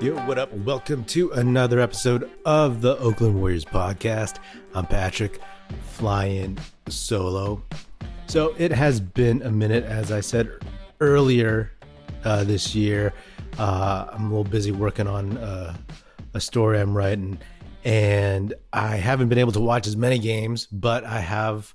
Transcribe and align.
Yo, 0.00 0.14
what 0.26 0.38
up? 0.38 0.50
Welcome 0.50 1.04
to 1.04 1.30
another 1.32 1.78
episode 1.78 2.30
of 2.46 2.80
the 2.80 2.96
Oakland 3.00 3.38
Warriors 3.38 3.66
podcast. 3.66 4.38
I'm 4.74 4.86
Patrick, 4.86 5.38
flying 5.90 6.56
solo. 6.88 7.62
So 8.26 8.54
it 8.56 8.72
has 8.72 8.98
been 8.98 9.42
a 9.42 9.50
minute, 9.50 9.84
as 9.84 10.10
I 10.10 10.20
said 10.20 10.50
earlier 11.00 11.72
uh, 12.24 12.44
this 12.44 12.74
year. 12.74 13.12
Uh, 13.58 14.06
I'm 14.10 14.24
a 14.24 14.28
little 14.30 14.44
busy 14.44 14.72
working 14.72 15.06
on 15.06 15.36
uh, 15.36 15.76
a 16.32 16.40
story 16.40 16.80
I'm 16.80 16.96
writing, 16.96 17.38
and 17.84 18.54
I 18.72 18.96
haven't 18.96 19.28
been 19.28 19.36
able 19.36 19.52
to 19.52 19.60
watch 19.60 19.86
as 19.86 19.98
many 19.98 20.18
games, 20.18 20.64
but 20.64 21.04
I 21.04 21.20
have 21.20 21.74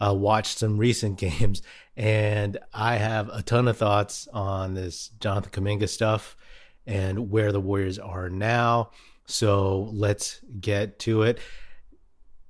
uh, 0.00 0.14
watched 0.14 0.56
some 0.56 0.78
recent 0.78 1.18
games, 1.18 1.60
and 1.94 2.56
I 2.72 2.96
have 2.96 3.28
a 3.28 3.42
ton 3.42 3.68
of 3.68 3.76
thoughts 3.76 4.28
on 4.32 4.72
this 4.72 5.10
Jonathan 5.20 5.50
Kuminga 5.50 5.90
stuff 5.90 6.38
and 6.86 7.30
where 7.30 7.52
the 7.52 7.60
Warriors 7.60 7.98
are 7.98 8.30
now. 8.30 8.90
So 9.26 9.90
let's 9.92 10.40
get 10.60 10.98
to 11.00 11.22
it. 11.22 11.38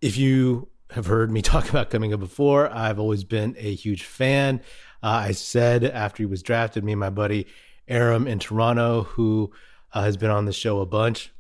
If 0.00 0.16
you 0.16 0.68
have 0.90 1.06
heard 1.06 1.30
me 1.30 1.42
talk 1.42 1.68
about 1.68 1.90
Kuminga 1.90 2.18
before, 2.18 2.70
I've 2.70 2.98
always 2.98 3.24
been 3.24 3.56
a 3.58 3.74
huge 3.74 4.04
fan. 4.04 4.60
Uh, 5.02 5.24
I 5.28 5.32
said 5.32 5.84
after 5.84 6.22
he 6.22 6.26
was 6.26 6.42
drafted, 6.42 6.84
me 6.84 6.92
and 6.92 7.00
my 7.00 7.10
buddy 7.10 7.46
Aram 7.88 8.26
in 8.26 8.38
Toronto, 8.38 9.04
who 9.04 9.52
uh, 9.92 10.02
has 10.02 10.16
been 10.16 10.30
on 10.30 10.44
the 10.44 10.52
show 10.52 10.80
a 10.80 10.86
bunch, 10.86 11.32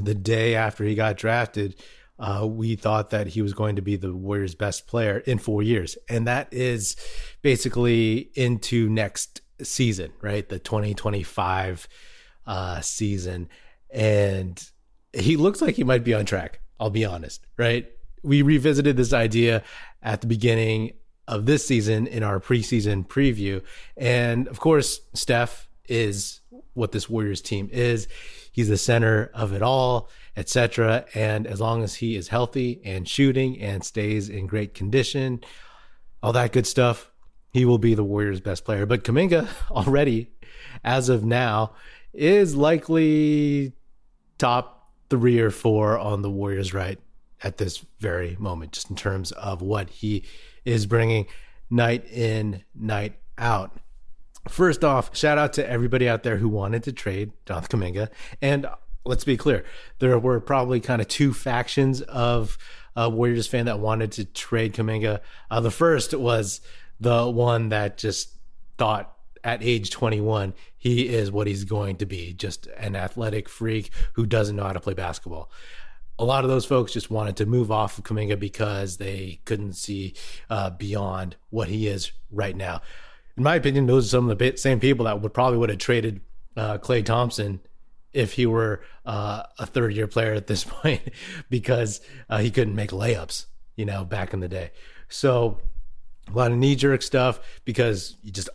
the 0.00 0.14
day 0.14 0.54
after 0.54 0.84
he 0.84 0.94
got 0.94 1.16
drafted, 1.16 1.76
uh, 2.18 2.46
we 2.46 2.76
thought 2.76 3.10
that 3.10 3.26
he 3.26 3.42
was 3.42 3.52
going 3.52 3.76
to 3.76 3.82
be 3.82 3.96
the 3.96 4.14
Warriors' 4.14 4.54
best 4.54 4.86
player 4.86 5.18
in 5.18 5.38
four 5.38 5.62
years. 5.62 5.96
And 6.08 6.26
that 6.26 6.48
is 6.52 6.96
basically 7.42 8.30
into 8.34 8.88
next 8.88 9.40
season, 9.62 10.12
right? 10.20 10.48
The 10.48 10.58
2025 10.58 11.88
uh, 12.46 12.80
season. 12.80 13.48
And 13.90 14.62
he 15.12 15.36
looks 15.36 15.60
like 15.60 15.74
he 15.74 15.84
might 15.84 16.04
be 16.04 16.14
on 16.14 16.24
track. 16.24 16.60
I'll 16.80 16.90
be 16.90 17.04
honest, 17.04 17.46
right? 17.56 17.86
We 18.22 18.42
revisited 18.42 18.96
this 18.96 19.12
idea 19.12 19.62
at 20.02 20.20
the 20.20 20.26
beginning 20.26 20.94
of 21.28 21.46
this 21.46 21.66
season 21.66 22.06
in 22.06 22.22
our 22.22 22.40
preseason 22.40 23.06
preview. 23.06 23.62
And 23.96 24.48
of 24.48 24.58
course, 24.58 25.00
Steph 25.14 25.68
is 25.88 26.40
what 26.74 26.92
this 26.92 27.08
Warriors 27.08 27.40
team 27.40 27.68
is. 27.72 28.08
He's 28.50 28.68
the 28.68 28.76
center 28.76 29.30
of 29.32 29.52
it 29.52 29.62
all, 29.62 30.10
etc. 30.36 31.04
And 31.14 31.46
as 31.46 31.60
long 31.60 31.82
as 31.82 31.94
he 31.96 32.16
is 32.16 32.28
healthy 32.28 32.80
and 32.84 33.08
shooting 33.08 33.60
and 33.60 33.84
stays 33.84 34.28
in 34.28 34.46
great 34.46 34.74
condition, 34.74 35.42
all 36.22 36.32
that 36.32 36.52
good 36.52 36.66
stuff, 36.66 37.10
he 37.52 37.64
will 37.64 37.78
be 37.78 37.94
the 37.94 38.04
Warriors' 38.04 38.40
best 38.40 38.64
player. 38.64 38.86
But 38.86 39.04
Kuminga 39.04 39.48
already, 39.70 40.30
as 40.84 41.08
of 41.08 41.24
now, 41.24 41.74
is 42.12 42.54
likely 42.54 43.72
top 44.38 44.90
three 45.10 45.40
or 45.40 45.50
four 45.50 45.98
on 45.98 46.22
the 46.22 46.30
Warriors 46.30 46.72
right 46.72 46.98
at 47.42 47.58
this 47.58 47.84
very 47.98 48.36
moment, 48.38 48.72
just 48.72 48.90
in 48.90 48.96
terms 48.96 49.32
of 49.32 49.62
what 49.62 49.90
he 49.90 50.24
is 50.64 50.86
bringing 50.86 51.26
night 51.70 52.06
in, 52.10 52.62
night 52.74 53.14
out. 53.38 53.76
First 54.48 54.84
off, 54.84 55.16
shout 55.16 55.38
out 55.38 55.52
to 55.54 55.68
everybody 55.68 56.08
out 56.08 56.22
there 56.22 56.36
who 56.36 56.48
wanted 56.48 56.82
to 56.84 56.92
trade 56.92 57.32
Jonathan 57.46 57.80
Kuminga. 57.80 58.08
And 58.40 58.66
let's 59.04 59.24
be 59.24 59.36
clear, 59.36 59.64
there 59.98 60.18
were 60.18 60.40
probably 60.40 60.80
kind 60.80 61.00
of 61.00 61.08
two 61.08 61.32
factions 61.32 62.00
of 62.02 62.58
uh, 62.96 63.10
Warriors 63.12 63.46
fan 63.46 63.66
that 63.66 63.78
wanted 63.78 64.12
to 64.12 64.24
trade 64.24 64.74
Kuminga. 64.74 65.20
Uh, 65.50 65.60
the 65.60 65.70
first 65.70 66.14
was 66.14 66.60
the 67.00 67.28
one 67.28 67.70
that 67.70 67.98
just 67.98 68.34
thought 68.78 69.16
at 69.44 69.62
age 69.62 69.90
21 69.90 70.54
he 70.76 71.08
is 71.08 71.30
what 71.30 71.46
he's 71.46 71.64
going 71.64 71.96
to 71.96 72.06
be 72.06 72.32
just 72.32 72.66
an 72.78 72.96
athletic 72.96 73.48
freak 73.48 73.90
who 74.14 74.26
doesn't 74.26 74.56
know 74.56 74.64
how 74.64 74.72
to 74.72 74.80
play 74.80 74.94
basketball 74.94 75.50
a 76.18 76.24
lot 76.24 76.44
of 76.44 76.50
those 76.50 76.64
folks 76.64 76.92
just 76.92 77.10
wanted 77.10 77.36
to 77.36 77.46
move 77.46 77.72
off 77.72 77.98
of 77.98 78.04
Kuminga 78.04 78.38
because 78.38 78.98
they 78.98 79.40
couldn't 79.44 79.72
see 79.74 80.14
uh, 80.50 80.70
beyond 80.70 81.36
what 81.50 81.68
he 81.68 81.88
is 81.88 82.12
right 82.30 82.54
now. 82.54 82.80
In 83.36 83.42
my 83.42 83.56
opinion, 83.56 83.86
those 83.86 84.06
are 84.06 84.10
some 84.10 84.30
of 84.30 84.38
the 84.38 84.56
same 84.56 84.78
people 84.78 85.06
that 85.06 85.20
would 85.20 85.34
probably 85.34 85.58
would 85.58 85.70
have 85.70 85.78
traded 85.78 86.20
uh, 86.56 86.78
Klay 86.78 87.04
Thompson 87.04 87.60
if 88.12 88.34
he 88.34 88.44
were 88.44 88.82
uh, 89.06 89.42
a 89.58 89.66
third 89.66 89.94
year 89.94 90.06
player 90.06 90.34
at 90.34 90.46
this 90.46 90.64
point 90.68 91.02
because 91.48 92.00
uh, 92.28 92.38
he 92.38 92.50
couldn't 92.50 92.74
make 92.74 92.90
layups, 92.90 93.46
you 93.76 93.84
know, 93.84 94.04
back 94.04 94.34
in 94.34 94.40
the 94.40 94.48
day. 94.48 94.70
So 95.08 95.58
a 96.32 96.36
lot 96.36 96.52
of 96.52 96.58
knee 96.58 96.76
jerk 96.76 97.02
stuff 97.02 97.40
because 97.64 98.16
you 98.22 98.30
just 98.30 98.50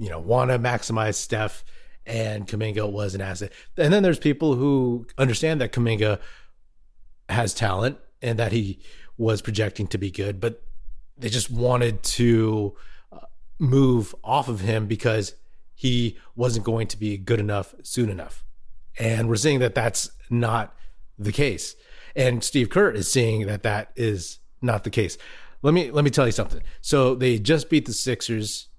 you 0.00 0.08
know, 0.08 0.18
want 0.18 0.50
to 0.50 0.58
maximize 0.58 1.14
Steph 1.14 1.62
and 2.06 2.46
Kuminga 2.46 2.90
was 2.90 3.14
an 3.14 3.20
asset. 3.20 3.52
And 3.76 3.92
then 3.92 4.02
there's 4.02 4.18
people 4.18 4.54
who 4.54 5.06
understand 5.18 5.60
that 5.60 5.72
Kuminga 5.72 6.18
has 7.28 7.52
talent 7.52 7.98
and 8.22 8.38
that 8.38 8.50
he 8.50 8.80
was 9.18 9.42
projecting 9.42 9.86
to 9.88 9.98
be 9.98 10.10
good, 10.10 10.40
but 10.40 10.62
they 11.18 11.28
just 11.28 11.50
wanted 11.50 12.02
to 12.02 12.74
uh, 13.12 13.18
move 13.58 14.14
off 14.24 14.48
of 14.48 14.60
him 14.60 14.86
because 14.86 15.34
he 15.74 16.16
wasn't 16.34 16.64
going 16.64 16.86
to 16.86 16.96
be 16.96 17.18
good 17.18 17.38
enough 17.38 17.74
soon 17.82 18.08
enough. 18.08 18.42
And 18.98 19.28
we're 19.28 19.36
seeing 19.36 19.58
that 19.60 19.74
that's 19.74 20.10
not 20.30 20.74
the 21.18 21.32
case. 21.32 21.76
And 22.16 22.42
Steve 22.42 22.70
Kerr 22.70 22.90
is 22.90 23.12
seeing 23.12 23.46
that 23.46 23.62
that 23.64 23.92
is 23.96 24.38
not 24.62 24.84
the 24.84 24.90
case. 24.90 25.18
Let 25.60 25.74
me 25.74 25.90
let 25.90 26.04
me 26.04 26.10
tell 26.10 26.24
you 26.24 26.32
something. 26.32 26.62
So 26.80 27.14
they 27.14 27.38
just 27.38 27.68
beat 27.68 27.84
the 27.84 27.92
Sixers 27.92 28.69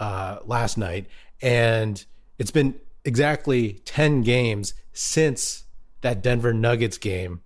uh, 0.00 0.38
last 0.44 0.76
night, 0.76 1.06
and 1.40 2.04
it's 2.38 2.50
been 2.50 2.74
exactly 3.04 3.74
10 3.84 4.22
games 4.22 4.74
since 4.92 5.64
that 6.00 6.22
Denver 6.22 6.52
Nuggets 6.52 6.98
game 6.98 7.42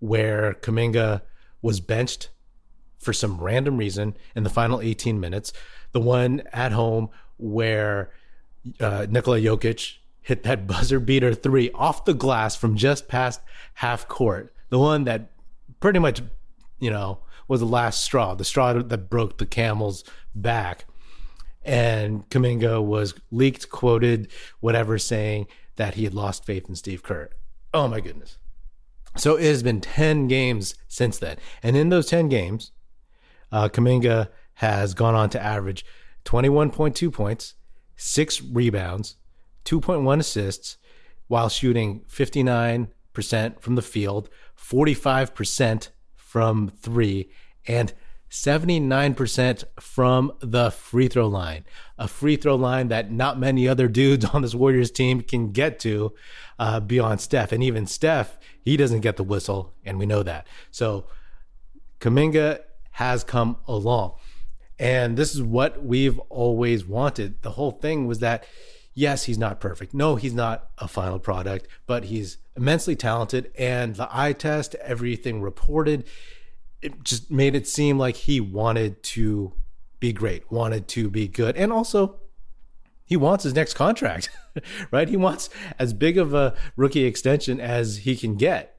where 0.00 0.54
Kuminga 0.54 1.22
was 1.62 1.80
benched 1.80 2.28
for 2.98 3.12
some 3.12 3.40
random 3.40 3.76
reason 3.76 4.16
in 4.34 4.42
the 4.42 4.50
final 4.50 4.80
18 4.80 5.18
minutes. 5.18 5.52
The 5.92 6.00
one 6.00 6.42
at 6.52 6.72
home 6.72 7.08
where 7.38 8.12
uh, 8.80 9.06
Nikola 9.08 9.38
Jokic 9.38 9.96
hit 10.20 10.42
that 10.42 10.66
buzzer 10.66 11.00
beater 11.00 11.32
three 11.34 11.70
off 11.72 12.04
the 12.04 12.14
glass 12.14 12.56
from 12.56 12.76
just 12.76 13.08
past 13.08 13.40
half 13.74 14.08
court. 14.08 14.52
The 14.70 14.78
one 14.78 15.04
that 15.04 15.30
pretty 15.80 16.00
much, 16.00 16.22
you 16.80 16.90
know, 16.90 17.18
was 17.46 17.60
the 17.60 17.66
last 17.66 18.02
straw, 18.02 18.34
the 18.34 18.44
straw 18.44 18.72
that 18.72 19.10
broke 19.10 19.38
the 19.38 19.46
camel's 19.46 20.02
back 20.34 20.86
and 21.64 22.28
Kuminga 22.30 22.84
was 22.84 23.14
leaked, 23.30 23.70
quoted, 23.70 24.28
whatever, 24.60 24.98
saying 24.98 25.46
that 25.76 25.94
he 25.94 26.04
had 26.04 26.14
lost 26.14 26.44
faith 26.44 26.68
in 26.68 26.74
Steve 26.74 27.02
Kerr. 27.02 27.30
Oh 27.72 27.88
my 27.88 28.00
goodness. 28.00 28.38
So 29.16 29.36
it 29.36 29.44
has 29.44 29.62
been 29.62 29.80
10 29.80 30.26
games 30.28 30.74
since 30.88 31.18
then. 31.18 31.36
And 31.62 31.76
in 31.76 31.88
those 31.88 32.06
10 32.06 32.28
games, 32.28 32.72
uh, 33.52 33.68
Kuminga 33.68 34.28
has 34.54 34.94
gone 34.94 35.14
on 35.14 35.30
to 35.30 35.42
average 35.42 35.84
21.2 36.24 37.12
points, 37.12 37.54
six 37.96 38.42
rebounds, 38.42 39.16
2.1 39.64 40.20
assists, 40.20 40.78
while 41.26 41.48
shooting 41.48 42.02
59% 42.08 42.88
from 43.60 43.74
the 43.74 43.82
field, 43.82 44.28
45% 44.58 45.88
from 46.16 46.68
three, 46.68 47.30
and 47.66 47.94
79% 48.34 49.62
from 49.78 50.32
the 50.40 50.72
free 50.72 51.06
throw 51.06 51.28
line, 51.28 51.64
a 51.96 52.08
free 52.08 52.34
throw 52.34 52.56
line 52.56 52.88
that 52.88 53.12
not 53.12 53.38
many 53.38 53.68
other 53.68 53.86
dudes 53.86 54.24
on 54.34 54.42
this 54.42 54.56
Warriors 54.56 54.90
team 54.90 55.20
can 55.20 55.52
get 55.52 55.78
to 55.80 56.12
uh, 56.58 56.80
beyond 56.80 57.20
Steph. 57.20 57.52
And 57.52 57.62
even 57.62 57.86
Steph, 57.86 58.36
he 58.60 58.76
doesn't 58.76 59.00
get 59.00 59.16
the 59.16 59.22
whistle, 59.22 59.72
and 59.84 60.00
we 60.00 60.06
know 60.06 60.24
that. 60.24 60.48
So 60.72 61.06
Kuminga 62.00 62.62
has 62.90 63.22
come 63.22 63.56
along. 63.68 64.14
And 64.80 65.16
this 65.16 65.32
is 65.32 65.40
what 65.40 65.84
we've 65.84 66.18
always 66.28 66.84
wanted. 66.84 67.40
The 67.42 67.52
whole 67.52 67.70
thing 67.70 68.08
was 68.08 68.18
that, 68.18 68.44
yes, 68.94 69.24
he's 69.24 69.38
not 69.38 69.60
perfect. 69.60 69.94
No, 69.94 70.16
he's 70.16 70.34
not 70.34 70.70
a 70.78 70.88
final 70.88 71.20
product, 71.20 71.68
but 71.86 72.06
he's 72.06 72.38
immensely 72.56 72.96
talented. 72.96 73.52
And 73.56 73.94
the 73.94 74.08
eye 74.10 74.32
test, 74.32 74.74
everything 74.76 75.40
reported, 75.40 76.04
it 76.84 77.02
just 77.02 77.30
made 77.30 77.54
it 77.54 77.66
seem 77.66 77.98
like 77.98 78.14
he 78.16 78.40
wanted 78.40 79.02
to 79.02 79.52
be 80.00 80.12
great, 80.12 80.50
wanted 80.52 80.86
to 80.88 81.08
be 81.08 81.26
good, 81.26 81.56
and 81.56 81.72
also 81.72 82.20
he 83.06 83.16
wants 83.16 83.44
his 83.44 83.54
next 83.54 83.74
contract, 83.74 84.28
right? 84.90 85.08
He 85.08 85.16
wants 85.16 85.48
as 85.78 85.94
big 85.94 86.18
of 86.18 86.34
a 86.34 86.54
rookie 86.76 87.04
extension 87.04 87.58
as 87.58 87.98
he 87.98 88.16
can 88.16 88.36
get, 88.36 88.76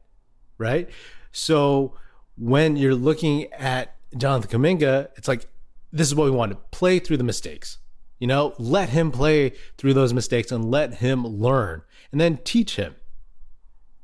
right? 0.59 0.87
So 1.31 1.95
when 2.37 2.75
you're 2.75 2.95
looking 2.95 3.51
at 3.53 3.95
Jonathan 4.15 4.61
Kuminga, 4.61 5.09
it's 5.15 5.27
like 5.27 5.47
this 5.91 6.07
is 6.07 6.13
what 6.13 6.25
we 6.25 6.31
want 6.31 6.51
to 6.51 6.57
play 6.71 6.99
through 6.99 7.17
the 7.17 7.23
mistakes. 7.23 7.79
You 8.19 8.27
know, 8.27 8.53
let 8.59 8.89
him 8.89 9.11
play 9.11 9.53
through 9.77 9.95
those 9.95 10.13
mistakes 10.13 10.51
and 10.51 10.69
let 10.71 10.95
him 10.95 11.25
learn 11.25 11.81
and 12.11 12.21
then 12.21 12.37
teach 12.43 12.75
him. 12.75 12.95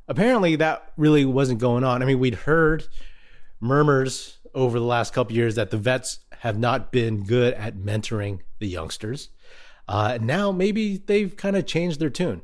Apparently, 0.08 0.56
that 0.58 0.92
really 0.98 1.24
wasn't 1.24 1.60
going 1.60 1.84
on. 1.84 2.02
I 2.02 2.06
mean, 2.06 2.20
we'd 2.20 2.36
heard 2.36 2.88
murmurs 3.62 4.40
over 4.54 4.80
the 4.80 4.86
last 4.86 5.14
couple 5.14 5.34
years 5.36 5.56
that 5.56 5.70
the 5.72 5.78
vets 5.78 6.20
have 6.40 6.58
not 6.58 6.92
been 6.92 7.24
good 7.24 7.54
at 7.54 7.78
mentoring 7.78 8.40
the 8.60 8.68
youngsters. 8.68 9.30
Uh, 9.88 10.18
now 10.22 10.52
maybe 10.52 10.98
they've 10.98 11.36
kind 11.38 11.56
of 11.56 11.66
changed 11.66 12.00
their 12.00 12.10
tune. 12.10 12.42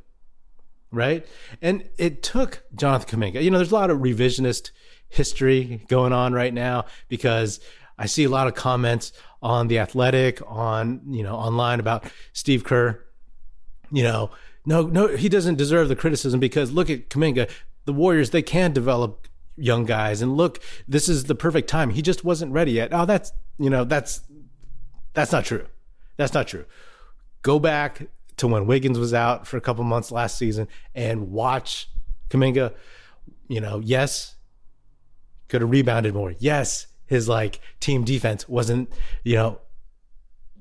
right? 0.90 1.26
And 1.60 1.88
it 1.98 2.22
took 2.22 2.62
Jonathan 2.74 3.20
Kuminga. 3.20 3.42
You 3.42 3.50
know, 3.50 3.58
there's 3.58 3.72
a 3.72 3.74
lot 3.74 3.90
of 3.90 3.98
revisionist 3.98 4.70
history 5.08 5.84
going 5.88 6.12
on 6.12 6.32
right 6.32 6.52
now 6.52 6.86
because 7.08 7.60
I 7.98 8.06
see 8.06 8.24
a 8.24 8.28
lot 8.28 8.46
of 8.46 8.54
comments 8.54 9.12
on 9.42 9.68
the 9.68 9.78
Athletic, 9.78 10.40
on 10.46 11.02
you 11.10 11.22
know, 11.22 11.34
online 11.34 11.80
about 11.80 12.04
Steve 12.32 12.64
Kerr. 12.64 13.04
You 13.90 14.02
know, 14.04 14.30
no, 14.66 14.82
no, 14.82 15.08
he 15.08 15.28
doesn't 15.28 15.56
deserve 15.56 15.88
the 15.88 15.96
criticism 15.96 16.40
because 16.40 16.72
look 16.72 16.90
at 16.90 17.08
Kuminga. 17.08 17.50
The 17.86 17.92
Warriors, 17.92 18.30
they 18.30 18.42
can 18.42 18.72
develop 18.72 19.28
young 19.58 19.84
guys, 19.84 20.22
and 20.22 20.36
look, 20.36 20.60
this 20.86 21.08
is 21.08 21.24
the 21.24 21.34
perfect 21.34 21.68
time. 21.68 21.90
He 21.90 22.02
just 22.02 22.24
wasn't 22.24 22.52
ready 22.52 22.72
yet. 22.72 22.90
Oh, 22.92 23.04
that's 23.04 23.32
you 23.58 23.70
know, 23.70 23.84
that's 23.84 24.22
that's 25.14 25.32
not 25.32 25.44
true. 25.44 25.66
That's 26.16 26.34
not 26.34 26.48
true. 26.48 26.64
Go 27.42 27.58
back 27.58 28.08
to 28.36 28.46
when 28.46 28.66
Wiggins 28.66 28.98
was 28.98 29.12
out 29.12 29.46
for 29.46 29.56
a 29.56 29.60
couple 29.60 29.84
months 29.84 30.10
last 30.10 30.38
season 30.38 30.68
and 30.94 31.30
watch 31.30 31.90
Kuminga. 32.30 32.74
You 33.48 33.60
know, 33.60 33.80
yes, 33.82 34.36
could 35.48 35.62
have 35.62 35.70
rebounded 35.70 36.14
more. 36.14 36.34
Yes, 36.38 36.86
his 37.06 37.28
like 37.28 37.60
team 37.80 38.04
defense 38.04 38.48
wasn't, 38.48 38.92
you 39.24 39.36
know, 39.36 39.60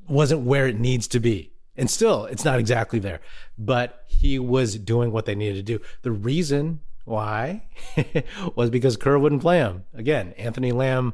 wasn't 0.07 0.41
where 0.41 0.67
it 0.67 0.79
needs 0.79 1.07
to 1.09 1.19
be. 1.19 1.51
And 1.75 1.89
still, 1.89 2.25
it's 2.25 2.45
not 2.45 2.59
exactly 2.59 2.97
there, 2.97 3.19
but 3.57 4.03
he 4.07 4.39
was 4.39 4.77
doing 4.79 5.11
what 5.11 5.25
they 5.25 5.35
needed 5.35 5.55
to 5.57 5.77
do. 5.77 5.83
The 6.01 6.11
reason 6.11 6.79
why 7.07 7.63
was 8.55 8.69
because 8.69 8.97
Kerr 8.97 9.17
wouldn't 9.17 9.41
play 9.41 9.59
him. 9.59 9.85
Again, 9.93 10.33
Anthony 10.37 10.71
Lamb 10.71 11.13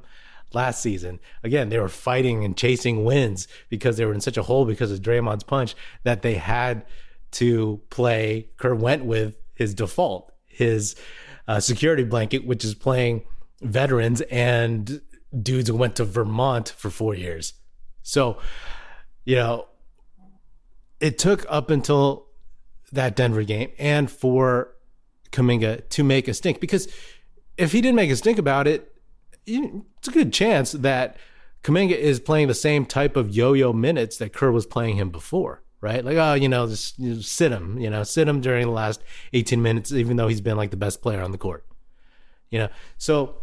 last 0.54 0.82
season. 0.82 1.20
Again, 1.44 1.70
they 1.70 1.80
were 1.80 1.90
fighting 1.90 2.44
and 2.44 2.58
chasing 2.58 3.04
wins 3.04 3.48
because 3.70 3.98
they 3.98 4.06
were 4.06 4.14
in 4.14 4.22
such 4.22 4.38
a 4.38 4.44
hole 4.44 4.66
because 4.66 4.92
of 4.92 5.02
Draymond's 5.02 5.44
punch 5.44 5.76
that 6.04 6.22
they 6.22 6.36
had 6.36 6.86
to 7.32 7.82
play. 7.90 8.50
Kerr 8.58 8.76
went 8.76 9.06
with 9.06 9.36
his 9.54 9.74
default, 9.74 10.32
his 10.48 10.96
uh, 11.48 11.60
security 11.60 12.04
blanket, 12.04 12.46
which 12.46 12.64
is 12.64 12.76
playing 12.76 13.24
veterans 13.62 14.22
and 14.22 15.02
dudes 15.42 15.70
who 15.70 15.76
went 15.76 15.96
to 15.98 16.06
Vermont 16.06 16.70
for 16.70 16.90
four 16.90 17.16
years. 17.16 17.54
So, 18.04 18.38
you 19.26 19.36
know, 19.36 19.68
it 21.00 21.18
took 21.18 21.46
up 21.50 21.70
until 21.70 22.28
that 22.92 23.16
Denver 23.16 23.44
game 23.44 23.72
and 23.80 24.10
for 24.10 24.73
Kuminga 25.34 25.90
to 25.90 26.04
make 26.04 26.28
a 26.28 26.34
stink 26.34 26.62
because 26.62 26.88
if 27.58 27.72
he 27.74 27.82
didn't 27.82 27.96
make 27.96 28.10
a 28.10 28.16
stink 28.16 28.38
about 28.38 28.68
it, 28.68 28.96
it's 29.46 30.08
a 30.08 30.12
good 30.12 30.32
chance 30.32 30.72
that 30.72 31.18
Kuminga 31.64 31.96
is 31.96 32.20
playing 32.20 32.48
the 32.48 32.54
same 32.54 32.86
type 32.86 33.16
of 33.16 33.36
yo-yo 33.36 33.74
minutes 33.74 34.18
that 34.18 34.34
Kerr 34.34 34.52
was 34.52 34.66
playing 34.66 34.96
him 34.96 35.10
before, 35.10 35.64
right? 35.82 36.04
Like, 36.04 36.18
oh, 36.18 36.34
you 36.34 36.48
know, 36.48 36.68
just, 36.68 37.00
just 37.00 37.32
sit 37.32 37.52
him, 37.52 37.78
you 37.80 37.90
know, 37.90 38.04
sit 38.04 38.28
him 38.28 38.42
during 38.42 38.68
the 38.68 38.72
last 38.74 39.02
18 39.34 39.62
minutes, 39.62 39.92
even 39.92 40.18
though 40.18 40.28
he's 40.28 40.42
been 40.42 40.58
like 40.58 40.72
the 40.72 40.78
best 40.78 41.02
player 41.02 41.22
on 41.22 41.32
the 41.32 41.38
court, 41.38 41.66
you 42.50 42.60
know. 42.60 42.70
So 42.98 43.38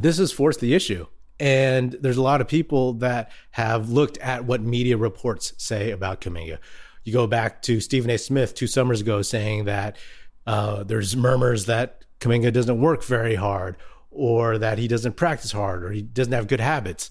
this 0.00 0.18
has 0.18 0.32
forced 0.32 0.60
the 0.60 0.74
issue. 0.74 1.06
And 1.40 1.92
there's 2.00 2.16
a 2.16 2.22
lot 2.22 2.40
of 2.40 2.48
people 2.48 2.94
that 2.94 3.30
have 3.52 3.90
looked 3.90 4.18
at 4.18 4.44
what 4.44 4.60
media 4.60 4.96
reports 4.96 5.52
say 5.56 5.92
about 5.92 6.20
Kuminga. 6.20 6.58
You 7.04 7.12
go 7.12 7.26
back 7.26 7.62
to 7.62 7.80
Stephen 7.80 8.10
A. 8.10 8.18
Smith 8.18 8.54
two 8.54 8.66
summers 8.66 9.00
ago 9.00 9.22
saying 9.22 9.64
that 9.66 9.96
uh, 10.48 10.82
there's 10.82 11.14
murmurs 11.14 11.66
that 11.66 12.06
Kuminga 12.20 12.50
doesn't 12.54 12.80
work 12.80 13.04
very 13.04 13.34
hard 13.34 13.76
or 14.10 14.56
that 14.56 14.78
he 14.78 14.88
doesn't 14.88 15.14
practice 15.14 15.52
hard 15.52 15.84
or 15.84 15.90
he 15.92 16.00
doesn't 16.00 16.32
have 16.32 16.46
good 16.46 16.58
habits. 16.58 17.10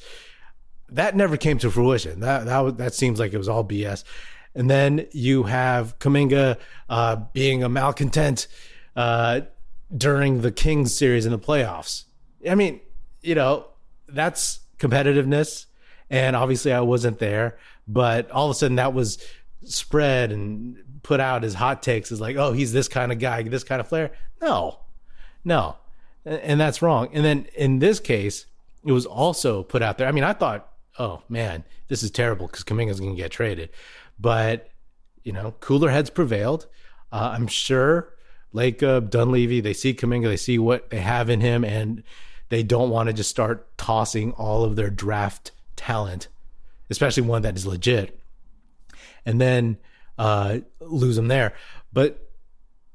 That 0.90 1.16
never 1.16 1.38
came 1.38 1.60
to 1.60 1.70
fruition. 1.70 2.22
That 2.22 2.46
that 2.46 2.78
that 2.78 2.94
seems 2.96 3.20
like 3.20 3.34
it 3.34 3.38
was 3.38 3.48
all 3.48 3.64
BS. 3.64 4.04
And 4.56 4.72
then 4.72 5.06
you 5.12 5.44
have 5.44 6.00
Kuminga 6.00 6.58
uh, 6.90 7.18
being 7.32 7.64
a 7.64 7.70
malcontent 7.70 8.48
uh, 8.96 9.42
during 9.96 10.42
the 10.42 10.52
Kings 10.52 10.98
series 10.98 11.28
in 11.28 11.32
the 11.32 11.38
playoffs. 11.38 12.06
I 12.50 12.56
mean, 12.56 12.80
you 13.22 13.36
know, 13.36 13.68
that's 14.08 14.62
competitiveness. 14.80 15.68
And 16.10 16.36
obviously, 16.36 16.74
I 16.74 16.82
wasn't 16.82 17.20
there, 17.20 17.60
but 17.88 18.32
all 18.32 18.46
of 18.46 18.52
a 18.52 18.56
sudden, 18.56 18.78
that 18.78 18.94
was 18.96 19.24
spread 19.64 20.32
and 20.32 20.78
put 21.04 21.20
out 21.20 21.44
as 21.44 21.54
hot 21.54 21.84
takes 21.84 22.12
as 22.12 22.22
like, 22.22 22.36
oh, 22.36 22.54
he's 22.54 22.74
this 22.74 22.88
kind 22.88 23.12
of 23.12 23.20
guy, 23.20 23.44
this 23.44 23.64
kind 23.64 23.80
of 23.80 23.88
flair. 23.88 24.12
No, 24.42 24.80
no, 25.44 25.78
and 26.26 26.60
that's 26.60 26.82
wrong. 26.82 27.10
And 27.14 27.24
then 27.24 27.48
in 27.56 27.80
this 27.80 28.00
case, 28.00 28.46
it 28.84 28.92
was 28.92 29.06
also 29.06 29.64
put 29.64 29.82
out 29.82 29.98
there. 29.98 30.08
I 30.08 30.12
mean, 30.12 30.24
I 30.24 30.34
thought, 30.34 30.72
oh 31.00 31.22
man, 31.30 31.64
this 31.88 32.04
is 32.04 32.12
terrible 32.12 32.48
because 32.48 32.64
Kuminga's 32.64 33.00
going 33.00 33.16
to 33.16 33.22
get 33.22 33.32
traded, 33.32 33.70
but 34.20 34.70
you 35.24 35.34
know, 35.34 35.56
cooler 35.60 35.90
heads 35.90 36.10
prevailed. 36.10 36.68
Uh, 37.12 37.32
I'm 37.34 37.48
sure 37.48 38.14
Lake 38.54 38.82
uh, 38.82 39.02
Dunleavy, 39.02 39.62
they 39.62 39.74
see 39.74 39.94
Kuminga, 39.94 40.28
they 40.28 40.38
see 40.38 40.58
what 40.58 40.90
they 40.90 41.00
have 41.00 41.30
in 41.30 41.42
him, 41.42 41.64
and 41.64 42.04
they 42.50 42.64
don't 42.64 42.90
want 42.90 43.08
to 43.08 43.14
just 43.14 43.30
start 43.30 43.78
tossing 43.78 44.32
all 44.34 44.64
of 44.64 44.76
their 44.76 44.90
draft 44.90 45.52
talent, 45.76 46.28
especially 46.90 47.24
one 47.24 47.42
that 47.42 47.58
is 47.58 47.66
legit, 47.66 48.20
and 49.26 49.42
then 49.42 49.78
uh, 50.18 50.60
lose 50.80 51.16
them 51.16 51.28
there. 51.28 51.54
But 51.94 52.30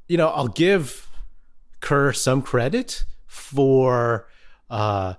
you 0.09 0.17
know, 0.17 0.29
I'll 0.29 0.49
give 0.49 1.09
Kerr 1.81 2.13
some 2.13 2.43
credit 2.43 3.05
for 3.27 4.29
uh, 4.69 5.15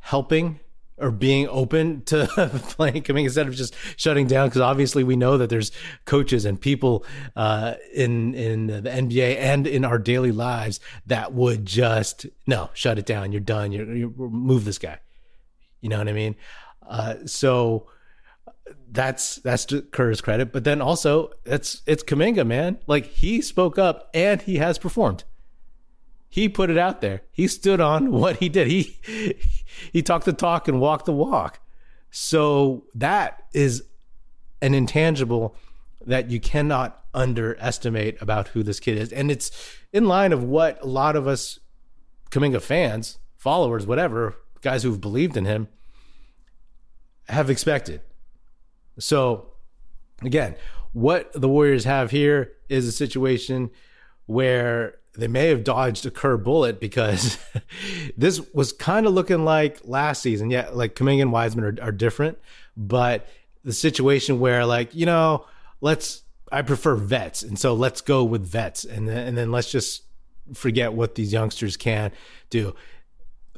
helping 0.00 0.60
or 0.96 1.10
being 1.10 1.48
open 1.48 2.02
to 2.02 2.26
playing 2.68 3.02
Kuminga 3.02 3.24
instead 3.24 3.48
of 3.48 3.54
just 3.54 3.74
shutting 3.96 4.26
down 4.26 4.48
because 4.48 4.60
obviously 4.60 5.02
we 5.02 5.16
know 5.16 5.38
that 5.38 5.50
there's 5.50 5.72
coaches 6.04 6.44
and 6.44 6.60
people 6.60 7.04
uh, 7.34 7.74
in 7.92 8.34
in 8.34 8.66
the 8.68 8.82
NBA 8.82 9.36
and 9.38 9.66
in 9.66 9.84
our 9.84 9.98
daily 9.98 10.30
lives 10.30 10.80
that 11.06 11.32
would 11.32 11.66
just 11.66 12.26
no 12.46 12.70
shut 12.74 12.98
it 12.98 13.06
down. 13.06 13.32
You're 13.32 13.40
done. 13.40 13.72
You 13.72 13.90
you 13.92 14.14
move 14.16 14.64
this 14.64 14.78
guy. 14.78 15.00
You 15.80 15.88
know 15.88 15.98
what 15.98 16.08
I 16.08 16.12
mean? 16.12 16.36
Uh, 16.86 17.14
so 17.26 17.88
that's 18.90 19.36
that's 19.36 19.64
to 19.66 19.82
Kerr's 19.82 20.20
credit 20.20 20.52
but 20.52 20.64
then 20.64 20.80
also 20.80 21.30
it's 21.44 21.82
it's 21.86 22.02
Kuminga 22.02 22.46
man 22.46 22.78
like 22.86 23.06
he 23.06 23.40
spoke 23.40 23.78
up 23.78 24.08
and 24.14 24.40
he 24.42 24.56
has 24.56 24.78
performed 24.78 25.24
he 26.34 26.48
put 26.48 26.68
it 26.68 26.76
out 26.76 27.00
there. 27.00 27.22
He 27.30 27.46
stood 27.46 27.80
on 27.80 28.10
what 28.20 28.38
he 28.38 28.48
did. 28.48 28.66
He 28.66 28.98
he 29.92 30.02
talked 30.02 30.24
the 30.24 30.32
talk 30.32 30.66
and 30.66 30.80
walked 30.80 31.06
the 31.06 31.12
walk. 31.12 31.60
So 32.10 32.86
that 32.96 33.44
is 33.52 33.84
an 34.60 34.74
intangible 34.74 35.54
that 36.04 36.32
you 36.32 36.40
cannot 36.40 37.04
underestimate 37.14 38.20
about 38.20 38.48
who 38.48 38.64
this 38.64 38.80
kid 38.80 38.98
is. 38.98 39.12
And 39.12 39.30
it's 39.30 39.52
in 39.92 40.06
line 40.06 40.32
of 40.32 40.42
what 40.42 40.82
a 40.82 40.88
lot 40.88 41.14
of 41.14 41.28
us 41.28 41.60
Kuminga 42.32 42.60
fans, 42.60 43.18
followers, 43.36 43.86
whatever, 43.86 44.34
guys 44.60 44.82
who've 44.82 45.00
believed 45.00 45.36
in 45.36 45.44
him 45.44 45.68
have 47.28 47.48
expected. 47.48 48.00
So 48.98 49.50
again, 50.22 50.56
what 50.92 51.32
the 51.32 51.48
Warriors 51.48 51.84
have 51.84 52.10
here 52.10 52.52
is 52.68 52.86
a 52.86 52.92
situation 52.92 53.70
where 54.26 54.96
they 55.16 55.28
may 55.28 55.48
have 55.48 55.64
dodged 55.64 56.06
a 56.06 56.10
Kerr 56.10 56.36
bullet 56.36 56.80
because 56.80 57.38
this 58.16 58.40
was 58.52 58.72
kind 58.72 59.06
of 59.06 59.12
looking 59.12 59.44
like 59.44 59.80
last 59.84 60.22
season. 60.22 60.50
Yeah, 60.50 60.70
like 60.72 60.94
Kuminga 60.94 61.22
and 61.22 61.32
Wiseman 61.32 61.64
are, 61.64 61.84
are 61.84 61.92
different, 61.92 62.38
but 62.76 63.28
the 63.64 63.72
situation 63.72 64.40
where 64.40 64.66
like 64.66 64.94
you 64.94 65.06
know, 65.06 65.46
let's 65.80 66.22
I 66.50 66.62
prefer 66.62 66.94
vets, 66.94 67.42
and 67.42 67.58
so 67.58 67.74
let's 67.74 68.00
go 68.00 68.24
with 68.24 68.46
vets, 68.46 68.84
and 68.84 69.08
then, 69.08 69.28
and 69.28 69.38
then 69.38 69.50
let's 69.50 69.70
just 69.70 70.02
forget 70.52 70.92
what 70.92 71.14
these 71.14 71.32
youngsters 71.32 71.76
can 71.76 72.12
do. 72.50 72.74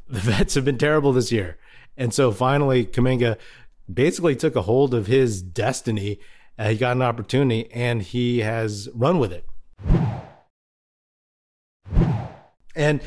The 0.09 0.21
vets 0.21 0.55
have 0.55 0.65
been 0.65 0.79
terrible 0.79 1.13
this 1.13 1.33
year, 1.33 1.59
and 1.97 2.13
so 2.13 2.33
finally 2.33 2.87
Kuminga 2.87 3.39
basically 3.93 4.37
took 4.37 4.57
a 4.57 4.63
hold 4.63 4.95
of 4.95 5.07
his 5.07 5.43
destiny. 5.43 6.19
Uh, 6.59 6.71
he 6.71 6.77
got 6.77 6.97
an 6.97 7.03
opportunity, 7.03 7.71
and 7.73 8.03
he 8.03 8.41
has 8.41 8.89
run 8.95 9.19
with 9.19 9.33
it. 9.33 9.47
And 12.75 13.01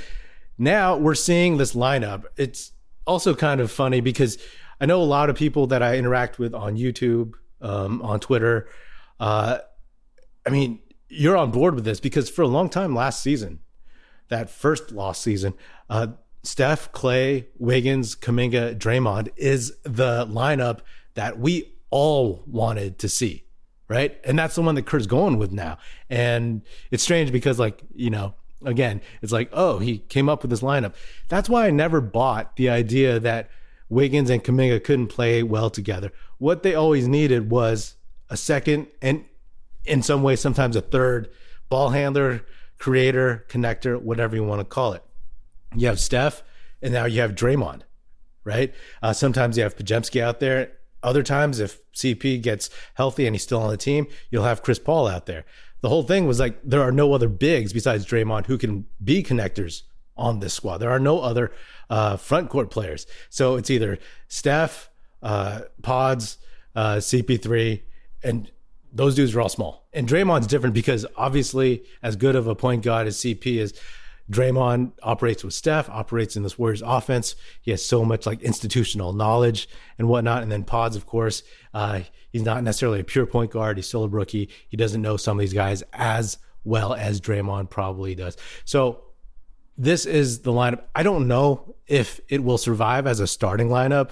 now 0.58 0.98
we're 0.98 1.16
seeing 1.16 1.58
this 1.58 1.74
lineup. 1.74 2.26
It's 2.38 2.72
also 3.06 3.36
kind 3.36 3.62
of 3.62 3.72
funny 3.72 4.02
because 4.02 4.38
I 4.82 4.86
know 4.86 5.02
a 5.02 5.04
lot 5.04 5.30
of 5.30 5.36
people 5.36 5.68
that 5.68 5.84
I 5.84 5.98
interact 5.98 6.40
with 6.40 6.54
on 6.54 6.76
YouTube, 6.76 7.34
um, 7.62 8.02
on 8.02 8.20
Twitter. 8.20 8.68
Uh, 9.20 9.60
I 10.46 10.50
mean, 10.50 10.80
you're 11.10 11.38
on 11.38 11.52
board 11.52 11.76
with 11.76 11.86
this 11.86 12.00
because 12.00 12.30
for 12.30 12.42
a 12.44 12.48
long 12.48 12.70
time 12.70 12.96
last 12.96 13.22
season, 13.22 13.60
that 14.30 14.50
first 14.50 14.92
lost 14.92 15.22
season, 15.22 15.54
uh, 15.90 16.08
Steph, 16.44 16.92
Klay, 16.92 17.46
Wiggins, 17.58 18.16
Kuminga, 18.16 18.78
Draymond 18.78 19.30
is 19.36 19.76
the 19.84 20.26
lineup 20.26 20.80
that 21.16 21.40
we 21.40 21.74
all 21.90 22.44
wanted 22.48 22.98
to 23.00 23.10
see, 23.10 23.44
right? 23.88 24.20
And 24.24 24.40
that's 24.40 24.56
the 24.56 24.62
one 24.62 24.76
that 24.76 24.86
Kerr's 24.86 25.08
going 25.08 25.38
with 25.38 25.52
now. 25.52 25.78
And 26.10 26.62
it's 26.92 27.04
strange 27.04 27.32
because, 27.32 27.60
like, 27.60 27.82
you 27.94 28.10
know, 28.10 28.36
again, 28.64 29.02
it's 29.22 29.32
like, 29.32 29.50
oh, 29.52 29.80
he 29.80 30.00
came 30.00 30.30
up 30.30 30.42
with 30.42 30.52
this 30.52 30.62
lineup. 30.62 30.94
That's 31.28 31.50
why 31.50 31.68
I 31.68 31.72
never 31.72 32.02
bought 32.02 32.56
the 32.56 32.70
idea 32.70 33.20
that 33.20 33.50
Wiggins 33.90 34.30
and 34.30 34.44
Kuminga 34.44 34.84
couldn't 34.84 35.08
play 35.08 35.44
well 35.44 35.70
together. 35.70 36.12
What 36.38 36.64
they 36.64 36.76
always 36.76 37.08
needed 37.08 37.50
was 37.50 37.96
a 38.30 38.38
second 38.38 38.88
and 39.02 39.26
in 39.86 40.04
some 40.04 40.24
ways 40.24 40.40
sometimes 40.40 40.76
a 40.76 40.82
third 40.82 41.30
ball 41.70 41.90
handler 41.90 42.46
creator, 42.78 43.46
connector, 43.50 44.02
whatever 44.02 44.36
you 44.36 44.44
want 44.44 44.62
to 44.62 44.66
call 44.66 44.94
it. 44.94 45.04
You 45.76 45.88
have 45.88 46.00
Steph, 46.00 46.44
and 46.82 46.94
now 46.94 47.06
you 47.06 47.22
have 47.22 47.36
Draymond, 47.36 47.82
right? 48.44 48.74
Uh, 49.02 49.14
sometimes 49.14 49.58
you 49.58 49.64
have 49.64 49.76
Podziemski 49.76 50.22
out 50.22 50.40
there. 50.40 50.72
Other 51.02 51.24
times, 51.24 51.60
if 51.60 51.80
CP 51.94 52.42
gets 52.42 52.70
healthy 52.96 53.26
and 53.26 53.36
he's 53.36 53.44
still 53.44 53.62
on 53.62 53.70
the 53.70 53.78
team, 53.78 54.08
you'll 54.32 54.44
have 54.44 54.64
Chris 54.64 54.80
Paul 54.80 55.08
out 55.08 55.26
there. 55.26 55.46
The 55.82 55.90
whole 55.90 56.04
thing 56.04 56.28
was 56.28 56.40
like 56.40 56.60
there 56.64 56.82
are 56.82 56.92
no 56.92 57.14
other 57.14 57.30
bigs 57.30 57.72
besides 57.72 58.06
Draymond 58.06 58.48
who 58.48 58.58
can 58.58 58.86
be 59.02 59.24
connectors 59.24 59.84
on 60.18 60.40
this 60.40 60.54
squad. 60.54 60.80
There 60.80 60.90
are 60.90 61.00
no 61.00 61.22
other 61.22 61.52
uh, 61.90 62.18
front 62.18 62.50
court 62.50 62.70
players. 62.70 63.08
So 63.30 63.56
it's 63.56 63.70
either 63.70 63.98
Steph, 64.28 64.90
uh, 65.24 65.62
Pods, 65.82 66.38
uh, 66.76 66.96
CP3, 66.96 67.82
and 68.24 68.52
those 68.92 69.16
dudes 69.16 69.34
are 69.36 69.42
all 69.42 69.50
small. 69.50 69.88
And 69.94 70.08
Draymond's 70.08 70.48
different 70.48 70.76
because 70.76 71.06
obviously, 71.16 71.84
as 72.04 72.16
good 72.16 72.36
of 72.36 72.48
a 72.48 72.56
point 72.56 72.84
guard 72.84 73.08
as 73.08 73.18
CP 73.18 73.58
is, 73.58 73.74
Draymond 74.32 74.92
operates 75.02 75.44
with 75.44 75.54
Steph, 75.54 75.90
operates 75.90 76.36
in 76.36 76.44
this 76.44 76.58
Warriors 76.60 76.84
offense. 76.86 77.36
He 77.62 77.72
has 77.72 77.84
so 77.84 78.06
much 78.06 78.26
like 78.26 78.42
institutional 78.42 79.14
knowledge 79.14 79.68
and 79.98 80.08
whatnot. 80.08 80.44
And 80.44 80.52
then 80.52 80.64
Pods, 80.64 80.96
of 80.96 81.06
course, 81.06 81.44
uh, 81.74 82.02
he's 82.32 82.44
not 82.44 82.64
necessarily 82.64 83.00
a 83.00 83.04
pure 83.04 83.26
point 83.26 83.52
guard. 83.52 83.78
He's 83.78 83.88
still 83.88 84.04
a 84.04 84.08
rookie. 84.08 84.50
He 84.68 84.78
doesn't 84.78 85.02
know 85.02 85.18
some 85.18 85.38
of 85.38 85.42
these 85.42 85.54
guys 85.54 85.84
as 85.94 86.38
well 86.64 86.94
as 86.94 87.20
Draymond 87.20 87.70
probably 87.70 88.14
does. 88.16 88.38
So 88.66 89.04
this 89.78 90.06
is 90.06 90.42
the 90.42 90.52
lineup. 90.52 90.84
I 90.94 91.04
don't 91.04 91.28
know 91.28 91.76
if 91.88 92.20
it 92.30 92.44
will 92.44 92.58
survive 92.58 93.08
as 93.08 93.20
a 93.20 93.28
starting 93.28 93.70
lineup 93.70 94.12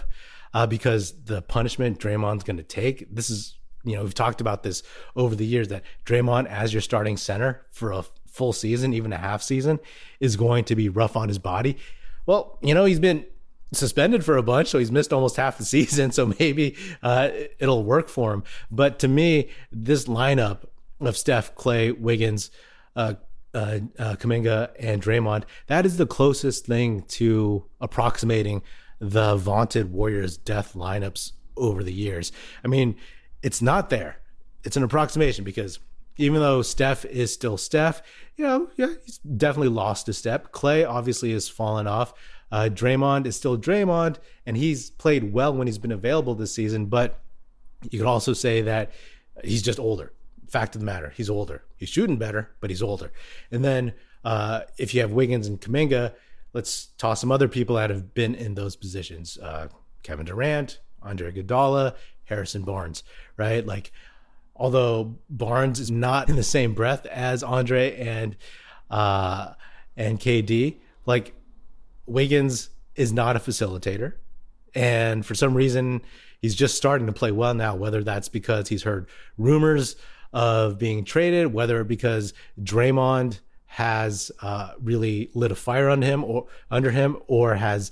uh, 0.54 0.66
because 0.66 1.14
the 1.26 1.42
punishment 1.42 2.00
Draymond's 2.00 2.44
going 2.44 2.58
to 2.58 2.64
take. 2.64 3.14
This 3.14 3.30
is, 3.30 3.56
you 3.84 3.96
know, 3.96 4.04
we've 4.04 4.14
talked 4.14 4.42
about 4.42 4.64
this 4.64 4.82
over 5.16 5.36
the 5.36 5.46
years 5.46 5.68
that 5.68 5.84
Draymond 6.06 6.48
as 6.48 6.74
your 6.74 6.82
starting 6.82 7.18
center 7.18 7.66
for 7.70 7.92
a 7.92 8.04
full 8.38 8.54
season, 8.54 8.94
even 8.94 9.12
a 9.12 9.18
half 9.18 9.42
season, 9.42 9.80
is 10.20 10.36
going 10.38 10.64
to 10.66 10.76
be 10.76 10.88
rough 10.88 11.18
on 11.18 11.28
his 11.28 11.40
body. 11.40 11.78
Well, 12.26 12.60
you 12.62 12.74
know, 12.74 12.86
he's 12.86 13.00
been 13.00 13.26
suspended 13.74 14.24
for 14.24 14.38
a 14.38 14.44
bunch, 14.44 14.70
so 14.70 14.80
he's 14.80 14.92
missed 14.92 15.12
almost 15.12 15.36
half 15.36 15.58
the 15.58 15.66
season. 15.78 16.12
So 16.12 16.34
maybe 16.40 16.76
uh, 17.04 17.32
it'll 17.60 17.84
work 17.84 18.10
for 18.10 18.34
him. 18.34 18.44
But 18.72 19.00
to 19.00 19.08
me, 19.08 19.50
this 19.72 20.06
lineup 20.06 20.66
of 21.00 21.18
Steph, 21.18 21.56
Klay, 21.56 21.98
Wiggins, 21.98 22.52
uh, 22.96 23.16
uh, 23.54 23.80
uh, 23.98 24.16
Kuminga 24.16 24.72
and 24.80 25.02
Draymond, 25.02 25.44
that 25.68 25.86
is 25.86 25.98
the 25.98 26.06
closest 26.06 26.66
thing 26.66 27.02
to 27.04 27.66
approximating 27.82 28.62
the 29.00 29.36
vaunted 29.36 29.92
Warriors 29.92 30.38
death 30.38 30.74
lineups 30.74 31.34
over 31.56 31.84
the 31.84 31.94
years. 31.94 32.32
I 32.64 32.68
mean, 32.68 32.96
it's 33.44 33.62
not 33.62 33.90
there. 33.90 34.20
It's 34.64 34.78
an 34.78 34.84
approximation 34.84 35.44
because 35.44 35.80
even 36.18 36.40
though 36.40 36.62
Steph 36.62 37.06
is 37.06 37.34
still 37.34 37.58
Steph, 37.58 38.02
you 38.36 38.46
know, 38.46 38.70
yeah, 38.76 38.94
he's 39.06 39.18
definitely 39.20 39.70
lost 39.70 40.10
a 40.10 40.14
step. 40.14 40.52
Klay 40.52 40.88
obviously 40.88 41.32
has 41.34 41.50
fallen 41.50 41.88
off. 41.88 42.14
Uh, 42.52 42.70
Draymond 42.72 43.26
is 43.26 43.36
still 43.36 43.58
Draymond, 43.58 44.18
and 44.46 44.56
he's 44.56 44.90
played 44.90 45.34
well 45.34 45.54
when 45.54 45.68
he's 45.68 45.78
been 45.78 45.92
available 45.92 46.36
this 46.36 46.54
season. 46.54 46.86
But 46.86 47.20
you 47.90 48.00
could 48.00 48.08
also 48.08 48.34
say 48.34 48.62
that 48.62 48.92
he's 49.44 49.62
just 49.62 49.80
older 49.80 50.14
fact 50.50 50.76
of 50.76 50.82
the 50.82 50.86
matter, 50.86 51.14
he's 51.16 51.30
older. 51.30 51.64
He's 51.76 51.90
shooting 51.90 52.18
better, 52.18 52.52
but 52.60 52.70
he's 52.70 52.82
older. 52.82 53.12
And 53.52 53.64
then 53.64 53.94
uh, 54.24 54.62
if 54.78 54.94
you 54.94 55.02
have 55.02 55.12
Wiggins 55.12 55.48
and 55.48 55.60
Kuminga, 55.60 56.14
let's 56.54 56.88
toss 56.98 57.22
some 57.22 57.32
other 57.32 57.48
people 57.48 57.76
that 57.76 57.90
have 57.90 58.14
been 58.14 58.36
in 58.36 58.56
those 58.56 58.76
positions: 58.76 59.38
uh, 59.38 59.68
Kevin 60.04 60.26
Durant, 60.26 60.80
Andre 61.02 61.32
Iguodala, 61.32 61.96
Harrison 62.26 62.64
Barnes. 62.64 63.04
Right? 63.36 63.66
Like, 63.66 63.92
although 64.58 65.16
Barnes 65.30 65.80
is 65.80 65.92
not 65.92 66.30
in 66.30 66.36
the 66.36 66.44
same 66.44 66.74
breath 66.74 67.06
as 67.06 67.44
Andre 67.44 67.96
and 67.98 68.36
uh, 68.90 69.54
and 69.96 70.20
KD, 70.20 70.78
like 71.06 71.34
Wiggins 72.06 72.70
is 72.96 73.14
not 73.14 73.36
a 73.36 73.40
facilitator, 73.40 74.14
and 74.74 75.26
for 75.26 75.36
some 75.36 75.54
reason. 75.54 76.02
He's 76.40 76.54
just 76.54 76.78
starting 76.78 77.08
to 77.08 77.14
play 77.14 77.32
well 77.32 77.56
now, 77.56 77.76
whether 77.76 78.04
that's 78.04 78.30
because 78.30 78.70
he's 78.70 78.84
heard 78.84 79.08
rumors 79.40 79.96
of 80.34 80.78
being 80.78 81.04
traded, 81.04 81.52
whether 81.52 81.84
because 81.84 82.32
Draymond 82.62 83.40
has 83.66 84.32
uh, 84.42 84.72
really 84.82 85.30
lit 85.34 85.52
a 85.52 85.56
fire 85.56 85.90
on 85.90 86.02
him 86.02 86.24
or 86.24 86.48
under 86.70 86.92
him, 86.92 87.18
or 87.28 87.56
has 87.56 87.92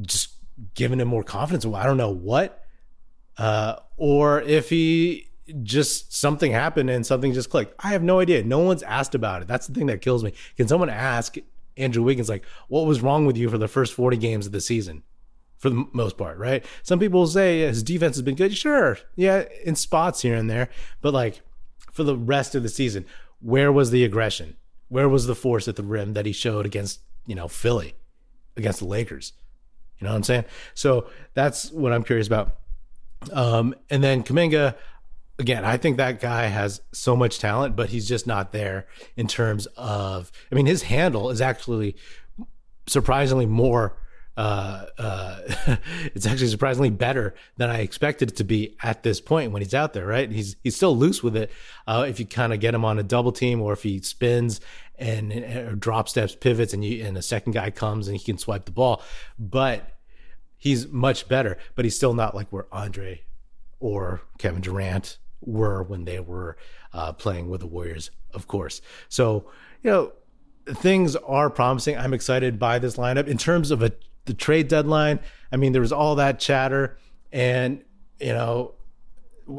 just 0.00 0.34
given 0.74 1.00
him 1.00 1.08
more 1.08 1.22
confidence. 1.22 1.64
I 1.64 1.86
don't 1.86 1.96
know 1.96 2.10
what, 2.10 2.64
uh, 3.38 3.76
or 3.96 4.42
if 4.42 4.68
he 4.68 5.29
just 5.62 6.14
something 6.14 6.52
happened 6.52 6.90
and 6.90 7.06
something 7.06 7.32
just 7.32 7.50
clicked. 7.50 7.74
I 7.78 7.88
have 7.90 8.02
no 8.02 8.20
idea. 8.20 8.42
No 8.42 8.60
one's 8.60 8.82
asked 8.82 9.14
about 9.14 9.42
it. 9.42 9.48
That's 9.48 9.66
the 9.66 9.74
thing 9.74 9.86
that 9.86 10.00
kills 10.00 10.24
me. 10.24 10.32
Can 10.56 10.68
someone 10.68 10.90
ask 10.90 11.36
Andrew 11.76 12.02
Wiggins 12.02 12.28
like, 12.28 12.44
what 12.68 12.86
was 12.86 13.00
wrong 13.00 13.26
with 13.26 13.36
you 13.36 13.48
for 13.48 13.58
the 13.58 13.68
first 13.68 13.94
forty 13.94 14.16
games 14.16 14.46
of 14.46 14.52
the 14.52 14.60
season? 14.60 15.02
for 15.60 15.68
the 15.68 15.86
most 15.92 16.16
part, 16.16 16.38
right? 16.38 16.64
Some 16.82 16.98
people 16.98 17.20
will 17.20 17.26
say 17.26 17.60
his 17.60 17.82
defense 17.82 18.16
has 18.16 18.22
been 18.22 18.34
good. 18.34 18.56
Sure. 18.56 18.96
Yeah, 19.14 19.44
in 19.62 19.76
spots 19.76 20.22
here 20.22 20.34
and 20.34 20.48
there. 20.48 20.70
But 21.02 21.12
like 21.12 21.42
for 21.92 22.02
the 22.02 22.16
rest 22.16 22.54
of 22.54 22.62
the 22.62 22.68
season. 22.68 23.04
Where 23.40 23.72
was 23.72 23.90
the 23.90 24.04
aggression? 24.04 24.56
Where 24.88 25.08
was 25.08 25.26
the 25.26 25.34
force 25.34 25.68
at 25.68 25.76
the 25.76 25.82
rim 25.82 26.14
that 26.14 26.26
he 26.26 26.32
showed 26.32 26.66
against, 26.66 27.00
you 27.26 27.34
know, 27.34 27.48
Philly, 27.48 27.94
against 28.56 28.80
the 28.80 28.86
Lakers? 28.86 29.32
You 29.98 30.06
know 30.06 30.12
what 30.12 30.16
I'm 30.16 30.22
saying? 30.24 30.44
So 30.74 31.08
that's 31.34 31.70
what 31.70 31.92
I'm 31.92 32.04
curious 32.04 32.26
about. 32.26 32.56
Um, 33.32 33.74
and 33.90 34.02
then 34.02 34.22
Kuminga, 34.22 34.74
again, 35.40 35.64
I 35.64 35.76
think 35.76 35.96
that 35.96 36.20
guy 36.20 36.46
has 36.46 36.80
so 36.92 37.16
much 37.16 37.38
talent, 37.38 37.74
but 37.74 37.90
he's 37.90 38.06
just 38.06 38.26
not 38.26 38.52
there 38.52 38.86
in 39.16 39.26
terms 39.26 39.66
of. 39.76 40.30
I 40.52 40.54
mean, 40.54 40.66
his 40.66 40.82
handle 40.82 41.30
is 41.30 41.40
actually 41.40 41.96
surprisingly 42.86 43.46
more 43.46 43.96
uh, 44.36 44.86
uh, 44.96 45.38
it's 46.14 46.26
actually 46.26 46.48
surprisingly 46.48 46.88
better 46.88 47.34
than 47.58 47.68
I 47.68 47.80
expected 47.80 48.30
it 48.30 48.36
to 48.36 48.44
be 48.44 48.74
at 48.82 49.02
this 49.02 49.20
point 49.20 49.52
when 49.52 49.60
he's 49.60 49.74
out 49.74 49.92
there. 49.92 50.06
Right, 50.06 50.30
he's 50.30 50.56
he's 50.62 50.76
still 50.76 50.96
loose 50.96 51.22
with 51.22 51.36
it. 51.36 51.50
Uh, 51.86 52.06
if 52.08 52.18
you 52.18 52.26
kind 52.26 52.52
of 52.52 52.60
get 52.60 52.74
him 52.74 52.84
on 52.84 52.98
a 52.98 53.02
double 53.02 53.32
team, 53.32 53.60
or 53.60 53.72
if 53.72 53.82
he 53.82 54.00
spins 54.00 54.60
and, 54.98 55.32
and 55.32 55.80
drop 55.80 56.08
steps, 56.08 56.34
pivots, 56.34 56.72
and 56.72 56.84
you 56.84 57.04
and 57.04 57.16
a 57.16 57.22
second 57.22 57.52
guy 57.52 57.70
comes 57.70 58.08
and 58.08 58.16
he 58.16 58.24
can 58.24 58.38
swipe 58.38 58.64
the 58.64 58.72
ball, 58.72 59.02
but 59.38 59.98
he's 60.56 60.88
much 60.88 61.28
better. 61.28 61.58
But 61.74 61.84
he's 61.84 61.96
still 61.96 62.14
not 62.14 62.34
like 62.34 62.48
where 62.50 62.66
Andre 62.72 63.22
or 63.78 64.22
Kevin 64.38 64.62
Durant 64.62 65.18
were 65.40 65.82
when 65.82 66.04
they 66.04 66.20
were 66.20 66.56
uh, 66.92 67.12
playing 67.12 67.48
with 67.48 67.60
the 67.60 67.66
Warriors, 67.66 68.10
of 68.32 68.46
course. 68.46 68.80
So 69.08 69.46
you 69.82 69.90
know 69.90 70.12
things 70.66 71.16
are 71.16 71.50
promising. 71.50 71.96
I'm 71.96 72.14
excited 72.14 72.58
by 72.58 72.78
this 72.78 72.96
lineup 72.96 73.26
in 73.26 73.38
terms 73.38 73.70
of 73.70 73.82
a 73.82 73.92
the 74.26 74.34
trade 74.34 74.68
deadline. 74.68 75.20
I 75.50 75.56
mean, 75.56 75.72
there 75.72 75.80
was 75.80 75.92
all 75.92 76.16
that 76.16 76.38
chatter, 76.38 76.98
and 77.32 77.82
you 78.20 78.32
know, 78.32 78.74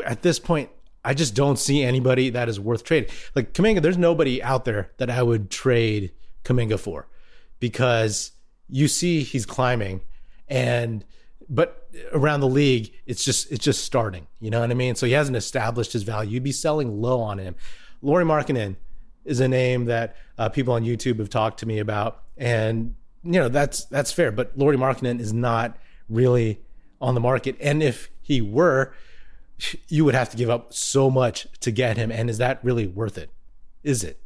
at 0.05 0.21
this 0.21 0.39
point, 0.39 0.69
I 1.03 1.13
just 1.13 1.35
don't 1.35 1.57
see 1.57 1.83
anybody 1.83 2.29
that 2.29 2.47
is 2.47 2.59
worth 2.59 2.83
trading. 2.83 3.09
Like 3.35 3.53
Kuminga, 3.53 3.81
there's 3.81 3.97
nobody 3.97 4.41
out 4.41 4.65
there 4.65 4.91
that 4.97 5.09
I 5.09 5.23
would 5.23 5.49
trade 5.49 6.11
Kuminga 6.43 6.79
for 6.79 7.07
because 7.59 8.31
you 8.69 8.87
see 8.87 9.23
he's 9.23 9.45
climbing, 9.45 10.01
and 10.47 11.03
but 11.51 11.89
around 12.13 12.39
the 12.39 12.47
league, 12.47 12.93
it's 13.05 13.23
just 13.25 13.51
it's 13.51 13.63
just 13.63 13.83
starting. 13.83 14.25
You 14.39 14.49
know 14.49 14.61
what 14.61 14.71
I 14.71 14.73
mean? 14.73 14.95
So 14.95 15.05
he 15.05 15.11
hasn't 15.11 15.35
established 15.35 15.91
his 15.91 16.03
value. 16.03 16.31
You'd 16.31 16.43
be 16.43 16.53
selling 16.53 17.01
low 17.01 17.19
on 17.19 17.37
him. 17.37 17.55
Lauri 18.01 18.23
Markkanen 18.23 18.77
is 19.25 19.41
a 19.41 19.49
name 19.49 19.85
that 19.85 20.15
uh, 20.37 20.47
people 20.47 20.73
on 20.73 20.83
YouTube 20.83 21.19
have 21.19 21.29
talked 21.29 21.59
to 21.59 21.65
me 21.65 21.79
about, 21.79 22.23
and 22.37 22.95
you 23.23 23.33
know 23.33 23.49
that's 23.49 23.83
that's 23.85 24.13
fair. 24.13 24.31
But 24.31 24.57
Lauri 24.57 24.77
Markkanen 24.77 25.19
is 25.19 25.33
not 25.33 25.77
really 26.07 26.61
on 27.01 27.15
the 27.15 27.21
market, 27.21 27.57
and 27.59 27.83
if 27.83 28.09
he 28.21 28.41
were, 28.41 28.93
you 29.89 30.05
would 30.05 30.15
have 30.15 30.29
to 30.29 30.37
give 30.37 30.49
up 30.49 30.73
so 30.73 31.11
much 31.11 31.47
to 31.59 31.69
get 31.69 31.97
him. 31.97 32.11
And 32.11 32.29
is 32.29 32.37
that 32.37 32.63
really 32.63 32.87
worth 32.87 33.17
it? 33.17 33.29
Is 33.83 34.05
it? 34.05 34.21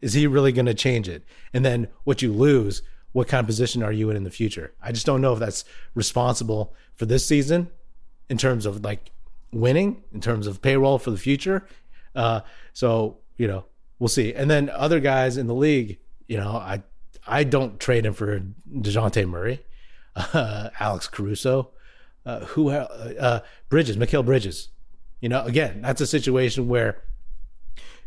Is 0.00 0.14
he 0.14 0.26
really 0.26 0.52
going 0.52 0.66
to 0.66 0.74
change 0.74 1.06
it? 1.06 1.22
And 1.52 1.64
then 1.64 1.88
what 2.04 2.22
you 2.22 2.32
lose, 2.32 2.82
what 3.12 3.28
kind 3.28 3.40
of 3.40 3.46
position 3.46 3.82
are 3.82 3.92
you 3.92 4.10
in 4.10 4.16
in 4.16 4.24
the 4.24 4.30
future? 4.30 4.72
I 4.82 4.92
just 4.92 5.06
don't 5.06 5.20
know 5.20 5.32
if 5.32 5.38
that's 5.38 5.64
responsible 5.94 6.74
for 6.94 7.06
this 7.06 7.26
season 7.26 7.68
in 8.28 8.38
terms 8.38 8.66
of 8.66 8.84
like 8.84 9.10
winning, 9.52 10.02
in 10.12 10.20
terms 10.20 10.46
of 10.46 10.62
payroll 10.62 10.98
for 10.98 11.10
the 11.10 11.18
future. 11.18 11.66
Uh, 12.14 12.40
so 12.72 13.18
you 13.36 13.46
know, 13.46 13.64
we'll 13.98 14.08
see. 14.08 14.34
And 14.34 14.50
then 14.50 14.70
other 14.70 15.00
guys 15.00 15.36
in 15.36 15.46
the 15.46 15.54
league, 15.54 15.98
you 16.26 16.36
know, 16.36 16.50
I 16.50 16.82
I 17.26 17.44
don't 17.44 17.78
trade 17.78 18.04
him 18.04 18.14
for 18.14 18.40
Dejounte 18.70 19.28
Murray, 19.28 19.64
uh, 20.16 20.70
Alex 20.80 21.08
Caruso, 21.08 21.70
uh, 22.26 22.40
who 22.46 22.70
uh, 22.70 23.14
uh, 23.20 23.40
Bridges, 23.68 23.96
Mikal 23.96 24.24
Bridges. 24.24 24.68
You 25.20 25.28
know, 25.28 25.44
again, 25.44 25.82
that's 25.82 26.00
a 26.00 26.06
situation 26.06 26.66
where 26.68 27.02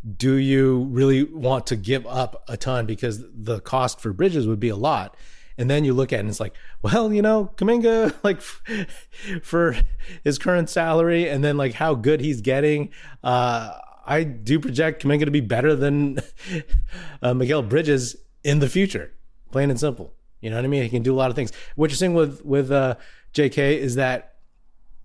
do 0.06 0.36
you 0.36 0.84
really 0.92 1.24
want 1.24 1.68
to 1.68 1.76
give 1.76 2.06
up 2.06 2.44
a 2.48 2.58
ton 2.58 2.86
because 2.86 3.24
the 3.34 3.60
cost 3.62 4.00
for 4.00 4.14
Bridges 4.14 4.48
would 4.48 4.60
be 4.60 4.70
a 4.70 4.76
lot. 4.76 5.16
And 5.58 5.70
then 5.70 5.86
you 5.86 5.94
look 5.94 6.12
at 6.12 6.18
it 6.18 6.20
and 6.20 6.30
it's 6.30 6.40
like, 6.40 6.54
well, 6.82 7.14
you 7.14 7.22
know, 7.22 7.52
Kuminga, 7.56 8.14
like 8.24 8.42
for 9.42 9.76
his 10.24 10.38
current 10.38 10.70
salary 10.70 11.28
and 11.28 11.44
then 11.44 11.58
like 11.58 11.74
how 11.74 11.96
good 11.96 12.22
he's 12.22 12.42
getting, 12.42 12.92
uh, 13.24 13.80
I 14.06 14.24
do 14.24 14.60
project 14.60 15.04
Kuminga 15.04 15.26
to 15.26 15.32
be 15.32 15.42
better 15.42 15.76
than 15.76 16.20
uh, 17.22 17.34
Mikal 17.34 17.68
Bridges 17.68 18.16
in 18.44 18.60
the 18.60 18.70
future, 18.70 19.12
plain 19.52 19.72
and 19.72 19.80
simple. 19.80 20.14
You 20.42 20.52
know 20.52 20.58
what 20.58 20.66
I 20.66 20.68
mean? 20.68 20.84
He 20.84 20.90
can 20.90 21.02
do 21.02 21.14
a 21.14 21.18
lot 21.18 21.32
of 21.32 21.36
things. 21.36 21.52
What 21.76 21.90
you're 21.90 21.98
seeing 21.98 22.14
with 22.14 22.46
with 22.46 22.72
uh, 22.72 22.96
J.K. 23.34 23.80
is 23.80 23.96
that, 23.96 24.36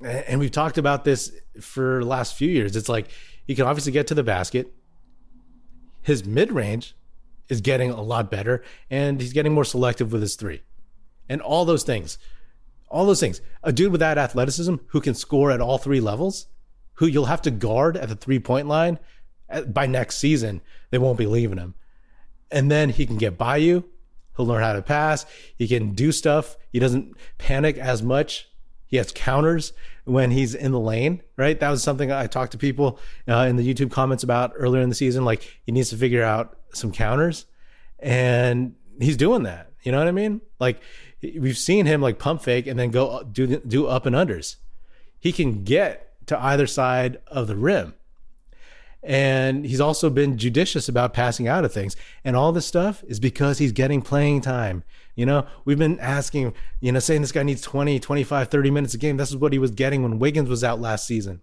and 0.02 0.38
we've 0.38 0.50
talked 0.50 0.76
about 0.76 1.04
this 1.04 1.32
for 1.62 2.00
the 2.00 2.06
last 2.06 2.34
few 2.36 2.50
years. 2.50 2.76
It's 2.76 2.90
like 2.90 3.08
he 3.46 3.54
can 3.54 3.64
obviously 3.64 3.92
get 3.92 4.06
to 4.08 4.14
the 4.14 4.22
basket. 4.22 4.70
His 6.10 6.26
mid 6.26 6.50
range 6.50 6.96
is 7.48 7.60
getting 7.60 7.92
a 7.92 8.02
lot 8.02 8.32
better, 8.32 8.64
and 8.90 9.20
he's 9.20 9.32
getting 9.32 9.54
more 9.54 9.64
selective 9.64 10.10
with 10.10 10.22
his 10.22 10.34
three, 10.34 10.62
and 11.28 11.40
all 11.40 11.64
those 11.64 11.84
things, 11.84 12.18
all 12.88 13.06
those 13.06 13.20
things. 13.20 13.40
A 13.62 13.72
dude 13.72 13.92
with 13.92 14.00
that 14.00 14.18
athleticism 14.18 14.74
who 14.88 15.00
can 15.00 15.14
score 15.14 15.52
at 15.52 15.60
all 15.60 15.78
three 15.78 16.00
levels, 16.00 16.48
who 16.94 17.06
you'll 17.06 17.26
have 17.26 17.42
to 17.42 17.52
guard 17.52 17.96
at 17.96 18.08
the 18.08 18.16
three 18.16 18.40
point 18.40 18.66
line 18.66 18.98
by 19.68 19.86
next 19.86 20.16
season, 20.16 20.62
they 20.90 20.98
won't 20.98 21.16
be 21.16 21.26
leaving 21.26 21.58
him, 21.58 21.76
and 22.50 22.72
then 22.72 22.88
he 22.90 23.06
can 23.06 23.16
get 23.16 23.38
by 23.38 23.58
you. 23.58 23.84
He'll 24.36 24.46
learn 24.46 24.64
how 24.64 24.72
to 24.72 24.82
pass. 24.82 25.26
He 25.54 25.68
can 25.68 25.94
do 25.94 26.10
stuff. 26.10 26.56
He 26.72 26.80
doesn't 26.80 27.16
panic 27.38 27.78
as 27.78 28.02
much. 28.02 28.49
He 28.90 28.96
has 28.96 29.12
counters 29.12 29.72
when 30.04 30.32
he's 30.32 30.54
in 30.54 30.72
the 30.72 30.80
lane, 30.80 31.22
right? 31.36 31.58
That 31.58 31.70
was 31.70 31.82
something 31.82 32.10
I 32.10 32.26
talked 32.26 32.52
to 32.52 32.58
people 32.58 32.98
uh, 33.28 33.46
in 33.48 33.56
the 33.56 33.74
YouTube 33.74 33.92
comments 33.92 34.24
about 34.24 34.52
earlier 34.56 34.82
in 34.82 34.88
the 34.88 34.96
season. 34.96 35.24
Like 35.24 35.60
he 35.64 35.70
needs 35.70 35.90
to 35.90 35.96
figure 35.96 36.24
out 36.24 36.58
some 36.74 36.90
counters, 36.90 37.46
and 38.00 38.74
he's 39.00 39.16
doing 39.16 39.44
that. 39.44 39.70
You 39.82 39.92
know 39.92 39.98
what 39.98 40.08
I 40.08 40.12
mean? 40.12 40.40
Like 40.58 40.80
we've 41.22 41.56
seen 41.56 41.86
him 41.86 42.00
like 42.00 42.18
pump 42.18 42.42
fake 42.42 42.66
and 42.66 42.78
then 42.78 42.90
go 42.90 43.22
do 43.22 43.58
do 43.58 43.86
up 43.86 44.06
and 44.06 44.16
unders. 44.16 44.56
He 45.20 45.32
can 45.32 45.62
get 45.62 46.26
to 46.26 46.42
either 46.42 46.66
side 46.66 47.20
of 47.28 47.46
the 47.46 47.56
rim. 47.56 47.94
And 49.02 49.64
he's 49.64 49.80
also 49.80 50.10
been 50.10 50.36
judicious 50.36 50.88
about 50.88 51.14
passing 51.14 51.48
out 51.48 51.64
of 51.64 51.72
things. 51.72 51.96
And 52.24 52.36
all 52.36 52.52
this 52.52 52.66
stuff 52.66 53.02
is 53.08 53.18
because 53.18 53.58
he's 53.58 53.72
getting 53.72 54.02
playing 54.02 54.42
time. 54.42 54.84
You 55.14 55.26
know, 55.26 55.46
we've 55.64 55.78
been 55.78 55.98
asking, 56.00 56.54
you 56.80 56.92
know, 56.92 56.98
saying 56.98 57.22
this 57.22 57.32
guy 57.32 57.42
needs 57.42 57.62
20, 57.62 57.98
25, 57.98 58.48
30 58.48 58.70
minutes 58.70 58.94
a 58.94 58.98
game. 58.98 59.16
This 59.16 59.30
is 59.30 59.36
what 59.36 59.52
he 59.52 59.58
was 59.58 59.70
getting 59.70 60.02
when 60.02 60.18
Wiggins 60.18 60.48
was 60.48 60.62
out 60.62 60.80
last 60.80 61.06
season. 61.06 61.40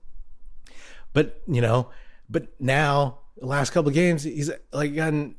But, 1.14 1.42
you 1.48 1.62
know, 1.62 1.90
but 2.30 2.48
now, 2.60 3.20
the 3.38 3.46
last 3.46 3.72
couple 3.72 3.92
games, 3.92 4.24
he's 4.24 4.52
like 4.72 4.96
gotten 4.96 5.36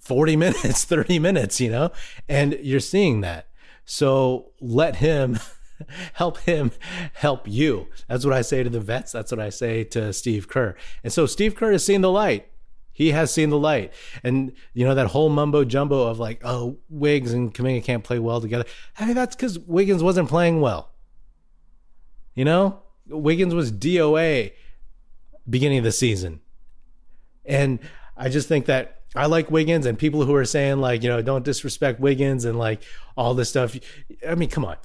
40 0.00 0.36
minutes, 0.36 0.84
30 0.84 1.18
minutes, 1.18 1.60
you 1.60 1.70
know, 1.70 1.90
and 2.28 2.58
you're 2.62 2.80
seeing 2.80 3.20
that. 3.22 3.48
So 3.84 4.52
let 4.60 4.96
him 4.96 5.38
help 6.14 6.38
him 6.38 6.72
help 7.14 7.48
you. 7.48 7.88
That's 8.08 8.24
what 8.24 8.34
I 8.34 8.42
say 8.42 8.62
to 8.62 8.70
the 8.70 8.80
vets. 8.80 9.12
That's 9.12 9.30
what 9.30 9.40
I 9.40 9.50
say 9.50 9.84
to 9.84 10.12
Steve 10.12 10.48
Kerr. 10.48 10.76
And 11.04 11.12
so 11.12 11.26
Steve 11.26 11.54
Kerr 11.54 11.72
has 11.72 11.84
seen 11.84 12.00
the 12.00 12.10
light. 12.10 12.48
He 12.92 13.12
has 13.12 13.32
seen 13.32 13.50
the 13.50 13.58
light. 13.58 13.92
And, 14.24 14.52
you 14.74 14.84
know, 14.84 14.94
that 14.94 15.08
whole 15.08 15.28
mumbo 15.28 15.64
jumbo 15.64 16.08
of 16.08 16.18
like, 16.18 16.40
oh, 16.44 16.78
Wiggins 16.88 17.32
and 17.32 17.54
Kuminga 17.54 17.84
can't 17.84 18.02
play 18.02 18.18
well 18.18 18.40
together. 18.40 18.64
I 18.98 19.06
mean, 19.06 19.14
that's 19.14 19.36
because 19.36 19.58
Wiggins 19.58 20.02
wasn't 20.02 20.28
playing 20.28 20.60
well. 20.60 20.90
You 22.34 22.44
know, 22.44 22.82
Wiggins 23.06 23.54
was 23.54 23.70
DOA 23.70 24.52
beginning 25.48 25.78
of 25.78 25.84
the 25.84 25.92
season. 25.92 26.40
And 27.44 27.78
I 28.16 28.28
just 28.28 28.48
think 28.48 28.66
that 28.66 29.02
I 29.14 29.26
like 29.26 29.50
Wiggins 29.50 29.86
and 29.86 29.96
people 29.96 30.24
who 30.24 30.34
are 30.34 30.44
saying 30.44 30.78
like, 30.78 31.02
you 31.04 31.08
know, 31.08 31.22
don't 31.22 31.44
disrespect 31.44 32.00
Wiggins 32.00 32.44
and 32.44 32.58
like 32.58 32.82
all 33.16 33.32
this 33.34 33.48
stuff. 33.48 33.76
I 34.28 34.34
mean, 34.34 34.48
come 34.48 34.64
on 34.64 34.76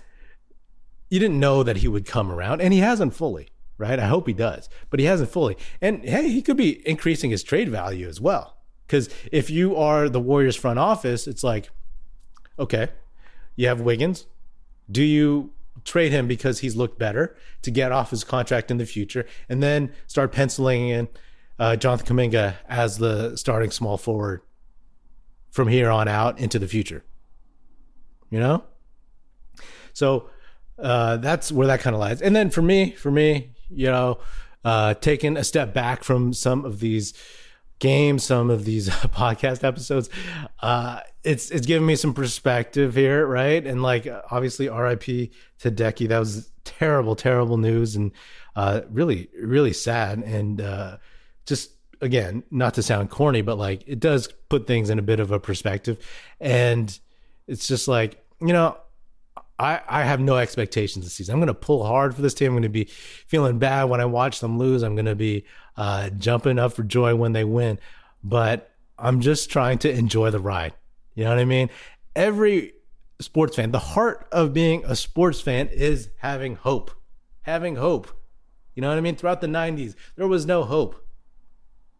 you 1.13 1.19
didn't 1.19 1.39
know 1.39 1.61
that 1.61 1.77
he 1.77 1.87
would 1.87 2.07
come 2.07 2.31
around, 2.31 2.59
and 2.59 2.73
he 2.73 2.79
hasn't 2.79 3.13
fully, 3.13 3.49
right? 3.77 3.99
I 3.99 4.07
hope 4.07 4.25
he 4.25 4.33
does, 4.33 4.67
but 4.89 4.99
he 4.99 5.05
hasn't 5.05 5.29
fully. 5.29 5.55
And 5.79 6.03
hey, 6.03 6.29
he 6.29 6.41
could 6.41 6.57
be 6.57 6.81
increasing 6.89 7.29
his 7.29 7.43
trade 7.43 7.69
value 7.69 8.07
as 8.07 8.19
well. 8.19 8.57
Because 8.87 9.09
if 9.31 9.51
you 9.51 9.75
are 9.75 10.09
the 10.09 10.19
Warriors 10.19 10.55
front 10.55 10.79
office, 10.79 11.27
it's 11.27 11.43
like, 11.43 11.69
okay, 12.57 12.87
you 13.55 13.67
have 13.67 13.79
Wiggins. 13.79 14.25
Do 14.89 15.03
you 15.03 15.51
trade 15.83 16.11
him 16.11 16.27
because 16.27 16.61
he's 16.61 16.75
looked 16.75 16.97
better 16.97 17.37
to 17.61 17.69
get 17.69 17.91
off 17.91 18.09
his 18.09 18.23
contract 18.23 18.71
in 18.71 18.77
the 18.77 18.85
future, 18.87 19.27
and 19.47 19.61
then 19.61 19.91
start 20.07 20.31
penciling 20.31 20.89
in 20.89 21.07
uh, 21.59 21.75
Jonathan 21.75 22.17
Kuminga 22.17 22.55
as 22.67 22.97
the 22.97 23.35
starting 23.37 23.69
small 23.69 23.99
forward 23.99 24.41
from 25.51 25.67
here 25.67 25.91
on 25.91 26.07
out 26.07 26.39
into 26.39 26.57
the 26.57 26.67
future? 26.67 27.03
You 28.31 28.39
know, 28.39 28.63
so 29.93 30.31
uh, 30.79 31.17
that's 31.17 31.51
where 31.51 31.67
that 31.67 31.79
kind 31.79 31.95
of 31.95 31.99
lies. 31.99 32.21
And 32.21 32.35
then 32.35 32.49
for 32.49 32.61
me, 32.61 32.91
for 32.91 33.11
me, 33.11 33.51
you 33.69 33.87
know, 33.87 34.19
uh, 34.63 34.93
taking 34.95 35.37
a 35.37 35.43
step 35.43 35.73
back 35.73 36.03
from 36.03 36.33
some 36.33 36.65
of 36.65 36.79
these 36.79 37.13
games, 37.79 38.23
some 38.23 38.49
of 38.49 38.65
these 38.65 38.89
podcast 38.89 39.63
episodes, 39.63 40.09
uh, 40.61 40.99
it's 41.23 41.51
it's 41.51 41.65
giving 41.65 41.85
me 41.85 41.95
some 41.95 42.13
perspective 42.13 42.95
here, 42.95 43.25
right? 43.25 43.65
And 43.65 43.81
like 43.81 44.07
obviously, 44.31 44.69
R.I.P. 44.69 45.31
to 45.59 45.71
Deki. 45.71 46.07
That 46.07 46.19
was 46.19 46.49
terrible, 46.63 47.15
terrible 47.15 47.57
news, 47.57 47.95
and 47.95 48.11
uh, 48.55 48.81
really, 48.89 49.29
really 49.39 49.73
sad. 49.73 50.19
And 50.19 50.61
uh, 50.61 50.97
just 51.45 51.71
again, 52.01 52.43
not 52.51 52.73
to 52.75 52.83
sound 52.83 53.09
corny, 53.09 53.41
but 53.41 53.57
like 53.57 53.83
it 53.87 53.99
does 53.99 54.27
put 54.49 54.67
things 54.67 54.89
in 54.89 54.99
a 54.99 55.03
bit 55.03 55.19
of 55.19 55.31
a 55.31 55.39
perspective, 55.39 55.97
and 56.39 56.97
it's 57.47 57.67
just 57.67 57.87
like 57.87 58.23
you 58.41 58.53
know 58.53 58.77
I, 59.59 59.81
I 59.87 60.03
have 60.03 60.19
no 60.19 60.37
expectations 60.37 61.05
this 61.05 61.13
season. 61.13 61.33
I'm 61.33 61.39
going 61.39 61.47
to 61.47 61.53
pull 61.53 61.85
hard 61.85 62.15
for 62.15 62.21
this 62.21 62.33
team. 62.33 62.47
I'm 62.47 62.53
going 62.53 62.63
to 62.63 62.69
be 62.69 62.85
feeling 62.85 63.59
bad 63.59 63.85
when 63.85 64.01
I 64.01 64.05
watch 64.05 64.39
them 64.39 64.57
lose. 64.57 64.83
I'm 64.83 64.95
going 64.95 65.05
to 65.05 65.15
be 65.15 65.45
uh, 65.77 66.09
jumping 66.09 66.59
up 66.59 66.73
for 66.73 66.83
joy 66.83 67.15
when 67.15 67.33
they 67.33 67.43
win. 67.43 67.79
But 68.23 68.71
I'm 68.97 69.21
just 69.21 69.49
trying 69.49 69.77
to 69.79 69.91
enjoy 69.91 70.31
the 70.31 70.39
ride. 70.39 70.73
You 71.15 71.25
know 71.25 71.29
what 71.29 71.39
I 71.39 71.45
mean? 71.45 71.69
Every 72.15 72.73
sports 73.19 73.55
fan, 73.55 73.71
the 73.71 73.79
heart 73.79 74.27
of 74.31 74.53
being 74.53 74.83
a 74.85 74.95
sports 74.95 75.39
fan 75.39 75.67
is 75.67 76.09
having 76.17 76.55
hope. 76.55 76.91
Having 77.41 77.75
hope. 77.75 78.11
You 78.75 78.81
know 78.81 78.89
what 78.89 78.97
I 78.97 79.01
mean? 79.01 79.15
Throughout 79.15 79.41
the 79.41 79.47
90s, 79.47 79.95
there 80.15 80.27
was 80.27 80.45
no 80.45 80.63
hope. 80.63 81.05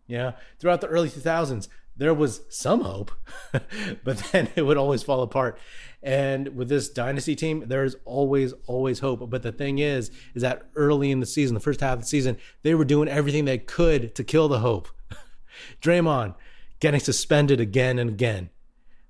Yeah. 0.07 0.33
Throughout 0.59 0.81
the 0.81 0.87
early 0.87 1.09
2000s, 1.09 1.67
there 1.95 2.13
was 2.13 2.41
some 2.49 2.81
hope, 2.81 3.11
but 4.03 4.17
then 4.31 4.49
it 4.55 4.63
would 4.63 4.77
always 4.77 5.03
fall 5.03 5.21
apart. 5.21 5.59
And 6.03 6.49
with 6.57 6.67
this 6.67 6.89
dynasty 6.89 7.33
team, 7.33 7.63
there 7.67 7.85
is 7.85 7.95
always, 8.03 8.53
always 8.67 8.99
hope. 8.99 9.29
But 9.29 9.41
the 9.41 9.53
thing 9.53 9.79
is, 9.79 10.11
is 10.35 10.41
that 10.41 10.63
early 10.75 11.11
in 11.11 11.21
the 11.21 11.25
season, 11.25 11.53
the 11.53 11.61
first 11.61 11.79
half 11.79 11.93
of 11.93 12.01
the 12.01 12.07
season, 12.07 12.37
they 12.61 12.75
were 12.75 12.83
doing 12.83 13.07
everything 13.07 13.45
they 13.45 13.57
could 13.57 14.13
to 14.15 14.23
kill 14.23 14.49
the 14.49 14.59
hope. 14.59 14.89
Draymond 15.81 16.35
getting 16.81 16.99
suspended 16.99 17.61
again 17.61 17.97
and 17.99 18.09
again. 18.09 18.49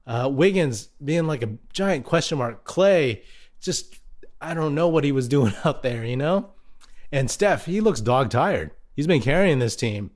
Uh, 0.06 0.30
Wiggins 0.32 0.90
being 1.04 1.26
like 1.26 1.42
a 1.42 1.58
giant 1.72 2.06
question 2.06 2.38
mark. 2.38 2.64
Klay, 2.64 3.24
just, 3.60 3.96
I 4.40 4.54
don't 4.54 4.76
know 4.76 4.88
what 4.88 5.04
he 5.04 5.12
was 5.12 5.28
doing 5.28 5.54
out 5.66 5.82
there, 5.82 6.06
you 6.06 6.18
know? 6.18 6.52
And 7.12 7.30
Steph, 7.30 7.66
he 7.66 7.82
looks 7.82 8.02
dog 8.02 8.30
tired. 8.30 8.70
He's 8.96 9.08
been 9.08 9.22
carrying 9.22 9.58
this 9.58 9.76
team 9.76 10.12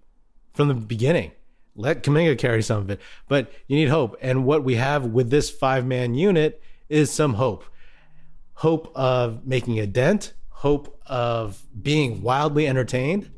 from 0.53 0.67
the 0.67 0.75
beginning 0.75 1.31
let 1.77 2.03
Kuminga 2.03 2.37
carry 2.37 2.61
some 2.61 2.79
of 2.79 2.89
it. 2.89 2.99
But 3.29 3.51
you 3.67 3.77
need 3.77 3.89
hope. 3.89 4.17
And 4.21 4.45
what 4.45 4.63
we 4.63 4.75
have 4.75 5.05
with 5.05 5.29
this 5.29 5.49
five 5.49 5.85
man 5.85 6.15
unit 6.15 6.61
is 6.89 7.11
some 7.11 7.35
hope 7.35 7.65
hope 8.57 8.91
of 8.95 9.45
making 9.45 9.79
a 9.79 9.85
dent, 9.85 10.33
hope 10.49 10.99
of 11.05 11.61
being 11.79 12.23
wildly 12.23 12.67
entertained, 12.67 13.29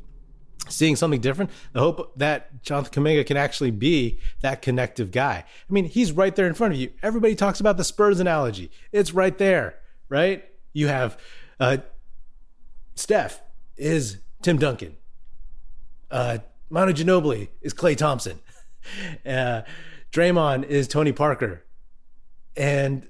seeing 0.66 0.96
something 0.96 1.20
different, 1.20 1.50
the 1.74 1.80
hope 1.80 2.12
that 2.16 2.62
Jonathan 2.62 3.04
Kuminga 3.04 3.26
can 3.26 3.36
actually 3.36 3.70
be 3.70 4.18
that 4.40 4.62
connective 4.62 5.10
guy. 5.10 5.44
I 5.68 5.72
mean, 5.72 5.84
he's 5.84 6.12
right 6.12 6.34
there 6.34 6.46
in 6.46 6.54
front 6.54 6.72
of 6.72 6.80
you. 6.80 6.90
Everybody 7.02 7.34
talks 7.34 7.60
about 7.60 7.76
the 7.76 7.84
Spurs 7.84 8.18
analogy, 8.18 8.70
it's 8.92 9.12
right 9.12 9.36
there, 9.36 9.78
right? 10.08 10.42
You 10.72 10.88
have 10.88 11.18
uh, 11.58 11.78
Steph 12.94 13.42
is 13.76 14.18
Tim 14.40 14.58
Duncan. 14.58 14.96
Uh, 16.10 16.38
Manu 16.70 16.92
Ginobili 16.92 17.48
is 17.60 17.74
Klay 17.74 17.96
Thompson. 17.96 18.40
Uh, 19.26 19.60
Draymond 20.10 20.64
is 20.64 20.88
Tony 20.88 21.12
Parker. 21.12 21.66
And 22.56 23.06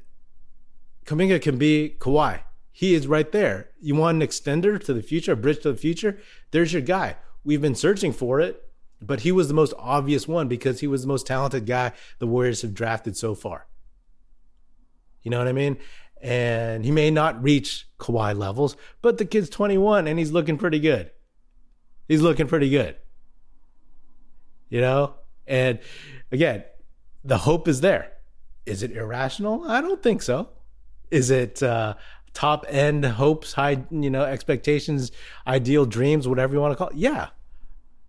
Kuminga 1.11 1.43
can 1.43 1.59
be 1.59 1.97
Kawhi. 1.99 2.43
He 2.71 2.95
is 2.95 3.07
right 3.07 3.31
there. 3.33 3.71
You 3.81 3.97
want 3.97 4.23
an 4.23 4.29
extender 4.29 4.83
to 4.85 4.95
the 4.95 5.03
future, 5.03 5.33
a 5.33 5.37
bridge 5.37 5.61
to 5.63 5.73
the 5.73 5.79
future? 5.79 6.19
There's 6.53 6.73
your 6.73 6.83
guy. 6.83 7.17
We've 7.45 7.61
been 7.61 7.75
searching 7.75 8.13
for 8.13 8.41
it, 8.41 8.63
but 9.03 9.21
he 9.21 9.33
was 9.33 9.49
the 9.49 9.55
most 9.55 9.75
obvious 9.79 10.29
one 10.29 10.47
because 10.47 10.81
he 10.81 10.87
was 10.87 11.03
the 11.03 11.09
most 11.09 11.27
talented 11.27 11.67
guy 11.67 11.93
the 12.19 12.27
Warriors 12.27 12.63
have 12.63 12.75
drafted 12.75 13.17
so 13.17 13.35
far. 13.35 13.67
You 15.23 15.31
know 15.31 15.39
what 15.39 15.49
I 15.49 15.53
mean? 15.53 15.79
And 16.23 16.85
he 16.85 16.91
may 16.91 17.11
not 17.11 17.43
reach 17.43 17.89
Kawhi 17.99 18.37
levels, 18.37 18.77
but 19.03 19.19
the 19.19 19.25
kid's 19.25 19.51
21 19.51 20.07
and 20.07 20.19
he's 20.19 20.33
looking 20.33 20.59
pretty 20.59 20.79
good. 20.79 21.11
He's 22.09 22.23
looking 22.23 22.47
pretty 22.47 22.71
good 22.71 22.97
you 24.71 24.81
know? 24.81 25.15
And 25.47 25.81
again, 26.33 26.65
the 27.23 27.39
hope 27.39 27.69
is 27.69 27.83
there. 27.83 28.13
Is 28.65 28.83
it 28.83 28.93
irrational? 28.93 29.65
I 29.69 29.83
don't 29.83 30.03
think 30.03 30.23
so. 30.23 30.49
Is 31.11 31.31
it 31.31 31.63
uh, 31.63 31.95
top 32.35 32.65
end 32.69 33.05
hopes, 33.05 33.53
high, 33.55 33.85
you 33.91 34.11
know, 34.11 34.25
expectations, 34.25 35.13
ideal 35.47 35.87
dreams, 35.87 36.29
whatever 36.29 36.55
you 36.55 36.61
want 36.61 36.73
to 36.73 36.77
call 36.77 36.89
it? 36.89 36.97
Yeah. 36.97 37.29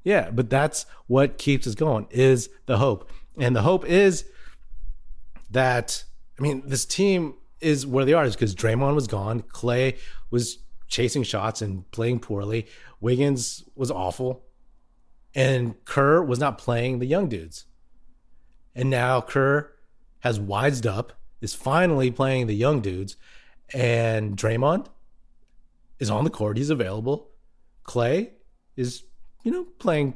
Yeah, 0.03 0.31
but 0.31 0.49
that's 0.49 0.85
what 1.07 1.37
keeps 1.37 1.67
us 1.67 1.75
going 1.75 2.07
is 2.09 2.49
the 2.65 2.77
hope. 2.77 3.09
And 3.37 3.55
the 3.55 3.61
hope 3.61 3.85
is 3.85 4.25
that 5.51 6.03
I 6.41 6.43
mean, 6.43 6.63
this 6.65 6.85
team 6.85 7.35
is 7.59 7.85
where 7.85 8.03
they 8.03 8.13
are 8.13 8.25
is 8.25 8.35
because 8.35 8.55
Draymond 8.55 8.95
was 8.95 9.05
gone, 9.05 9.43
Klay 9.43 9.97
was 10.31 10.57
chasing 10.87 11.21
shots 11.21 11.61
and 11.61 11.89
playing 11.91 12.19
poorly, 12.19 12.65
Wiggins 12.99 13.63
was 13.75 13.91
awful, 13.91 14.43
and 15.35 15.75
Kerr 15.85 16.23
was 16.23 16.39
not 16.39 16.57
playing 16.57 16.97
the 16.97 17.05
young 17.05 17.29
dudes. 17.29 17.65
And 18.75 18.89
now 18.89 19.21
Kerr 19.21 19.71
has 20.21 20.39
wised 20.39 20.87
up, 20.87 21.13
is 21.41 21.53
finally 21.53 22.11
playing 22.11 22.47
the 22.47 22.55
young 22.55 22.81
dudes, 22.81 23.17
and 23.73 24.37
Draymond 24.37 24.87
is 25.99 26.09
on 26.09 26.23
the 26.23 26.29
court. 26.29 26.57
He's 26.57 26.69
available. 26.69 27.29
Klay 27.83 28.29
is, 28.75 29.03
you 29.43 29.51
know, 29.51 29.65
playing 29.79 30.15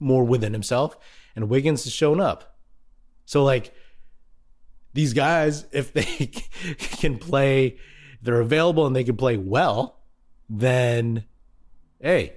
more 0.00 0.24
within 0.24 0.52
himself, 0.52 0.96
and 1.34 1.48
Wiggins 1.48 1.84
has 1.84 1.92
shown 1.92 2.20
up. 2.20 2.58
So, 3.24 3.44
like, 3.44 3.72
these 4.94 5.14
guys, 5.14 5.66
if 5.72 5.92
they 5.92 6.30
can 6.76 7.18
play, 7.18 7.78
they're 8.20 8.40
available 8.40 8.86
and 8.86 8.94
they 8.94 9.04
can 9.04 9.16
play 9.16 9.36
well, 9.36 10.00
then 10.48 11.24
hey, 12.02 12.34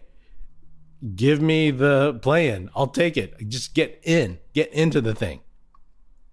give 1.15 1.41
me 1.41 1.72
the 1.72 2.20
play 2.22 2.48
in. 2.50 2.70
I'll 2.76 2.88
take 2.88 3.18
it. 3.18 3.36
Just 3.50 3.74
get 3.74 4.00
in, 4.04 4.39
get 4.54 4.72
into 4.72 5.02
the 5.02 5.13
thing. 5.13 5.41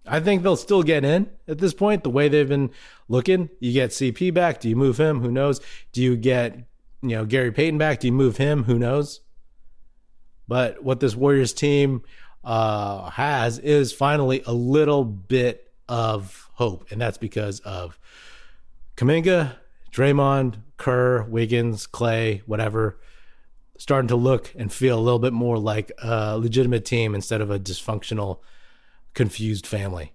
I 0.06 0.20
think 0.20 0.42
they'll 0.42 0.56
still 0.56 0.82
get 0.82 1.04
in 1.04 1.30
at 1.46 1.58
this 1.58 1.74
point. 1.74 2.02
The 2.02 2.10
way 2.10 2.28
they've 2.28 2.48
been 2.48 2.70
looking, 3.08 3.50
you 3.60 3.72
get 3.72 3.90
CP 3.90 4.34
back. 4.34 4.60
Do 4.60 4.68
you 4.68 4.76
move 4.76 4.98
him? 4.98 5.20
Who 5.20 5.30
knows? 5.30 5.60
Do 5.92 6.02
you 6.02 6.16
get 6.16 6.56
you 7.02 7.16
know 7.16 7.24
Gary 7.24 7.52
Payton 7.52 7.78
back? 7.78 8.00
Do 8.00 8.08
you 8.08 8.12
move 8.12 8.36
him? 8.36 8.64
Who 8.64 8.78
knows? 8.78 9.20
But 10.48 10.82
what 10.82 11.00
this 11.00 11.14
Warriors 11.14 11.52
team 11.52 12.02
uh, 12.44 13.10
has 13.10 13.58
is 13.58 13.92
finally 13.92 14.42
a 14.46 14.52
little 14.52 15.04
bit 15.04 15.72
of 15.88 16.50
hope, 16.54 16.90
and 16.90 17.00
that's 17.00 17.18
because 17.18 17.60
of 17.60 17.98
Kuminga, 18.96 19.56
Draymond, 19.92 20.56
Kerr, 20.76 21.22
Wiggins, 21.22 21.86
Klay, 21.86 22.42
whatever, 22.46 22.98
starting 23.78 24.08
to 24.08 24.16
look 24.16 24.52
and 24.56 24.72
feel 24.72 24.98
a 24.98 25.00
little 25.00 25.18
bit 25.18 25.32
more 25.32 25.58
like 25.58 25.92
a 26.02 26.36
legitimate 26.38 26.84
team 26.84 27.14
instead 27.14 27.40
of 27.40 27.50
a 27.50 27.58
dysfunctional 27.58 28.40
confused 29.14 29.66
family. 29.66 30.12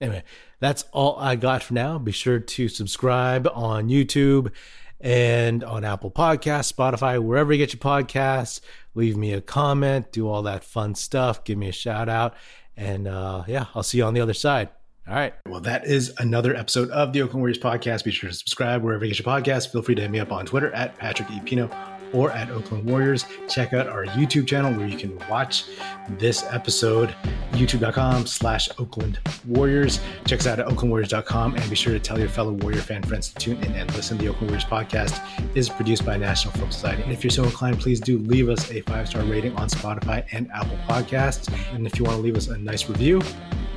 Anyway, 0.00 0.22
that's 0.60 0.84
all 0.92 1.16
I 1.18 1.36
got 1.36 1.62
for 1.62 1.74
now. 1.74 1.98
Be 1.98 2.12
sure 2.12 2.38
to 2.38 2.68
subscribe 2.68 3.48
on 3.52 3.88
YouTube 3.88 4.52
and 5.00 5.62
on 5.64 5.84
Apple 5.84 6.10
Podcasts, 6.10 6.72
Spotify, 6.72 7.22
wherever 7.22 7.52
you 7.52 7.58
get 7.58 7.72
your 7.72 7.80
podcasts. 7.80 8.60
Leave 8.94 9.16
me 9.16 9.32
a 9.32 9.40
comment, 9.40 10.12
do 10.12 10.28
all 10.28 10.42
that 10.42 10.64
fun 10.64 10.94
stuff, 10.94 11.44
give 11.44 11.58
me 11.58 11.68
a 11.68 11.72
shout 11.72 12.08
out. 12.08 12.34
And 12.76 13.08
uh, 13.08 13.44
yeah, 13.46 13.66
I'll 13.74 13.82
see 13.82 13.98
you 13.98 14.04
on 14.04 14.14
the 14.14 14.20
other 14.20 14.34
side. 14.34 14.70
All 15.08 15.14
right. 15.14 15.34
Well, 15.46 15.60
that 15.60 15.86
is 15.86 16.12
another 16.18 16.54
episode 16.54 16.90
of 16.90 17.12
the 17.12 17.22
Oakland 17.22 17.40
Warriors 17.40 17.58
podcast. 17.58 18.04
Be 18.04 18.10
sure 18.10 18.28
to 18.28 18.36
subscribe 18.36 18.82
wherever 18.82 19.04
you 19.04 19.14
get 19.14 19.24
your 19.24 19.26
podcast. 19.26 19.72
Feel 19.72 19.82
free 19.82 19.94
to 19.94 20.02
hit 20.02 20.10
me 20.10 20.20
up 20.20 20.32
on 20.32 20.46
Twitter 20.46 20.72
at 20.74 20.98
Patrick 20.98 21.30
E. 21.30 21.40
Pino 21.40 21.70
or 22.12 22.30
at 22.32 22.50
Oakland 22.50 22.84
Warriors. 22.88 23.24
Check 23.48 23.72
out 23.72 23.86
our 23.86 24.04
YouTube 24.06 24.46
channel 24.46 24.72
where 24.72 24.86
you 24.86 24.96
can 24.96 25.18
watch 25.28 25.64
this 26.10 26.44
episode, 26.50 27.14
youtube.com 27.52 28.26
slash 28.26 28.68
Oakland 28.78 29.18
Warriors. 29.46 30.00
Check 30.26 30.40
us 30.40 30.46
out 30.46 30.60
at 30.60 30.66
oaklandwarriors.com 30.66 31.54
and 31.54 31.70
be 31.70 31.76
sure 31.76 31.92
to 31.92 32.00
tell 32.00 32.18
your 32.18 32.28
fellow 32.28 32.52
Warrior 32.52 32.80
fan 32.80 33.02
friends 33.02 33.32
to 33.32 33.34
tune 33.36 33.62
in 33.64 33.72
and 33.74 33.92
listen. 33.94 34.18
The 34.18 34.28
Oakland 34.28 34.50
Warriors 34.50 34.64
podcast 34.64 35.20
is 35.56 35.68
produced 35.68 36.04
by 36.04 36.16
National 36.16 36.52
Film 36.54 36.70
Society. 36.70 37.02
And 37.02 37.12
if 37.12 37.22
you're 37.24 37.30
so 37.30 37.44
inclined, 37.44 37.80
please 37.80 38.00
do 38.00 38.18
leave 38.18 38.48
us 38.48 38.70
a 38.70 38.80
five-star 38.82 39.22
rating 39.24 39.54
on 39.56 39.68
Spotify 39.68 40.24
and 40.32 40.50
Apple 40.52 40.78
Podcasts. 40.88 41.52
And 41.74 41.86
if 41.86 41.98
you 41.98 42.04
want 42.04 42.16
to 42.16 42.22
leave 42.22 42.36
us 42.36 42.48
a 42.48 42.58
nice 42.58 42.88
review 42.88 43.22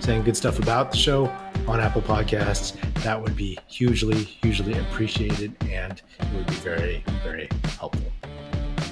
saying 0.01 0.23
good 0.23 0.35
stuff 0.35 0.59
about 0.59 0.91
the 0.91 0.97
show 0.97 1.25
on 1.67 1.79
Apple 1.79 2.01
Podcasts, 2.01 2.75
that 3.03 3.21
would 3.21 3.35
be 3.35 3.57
hugely, 3.67 4.23
hugely 4.23 4.77
appreciated 4.77 5.55
and 5.69 6.01
it 6.19 6.35
would 6.35 6.47
be 6.47 6.53
very, 6.55 7.03
very 7.23 7.47
helpful. 7.77 8.10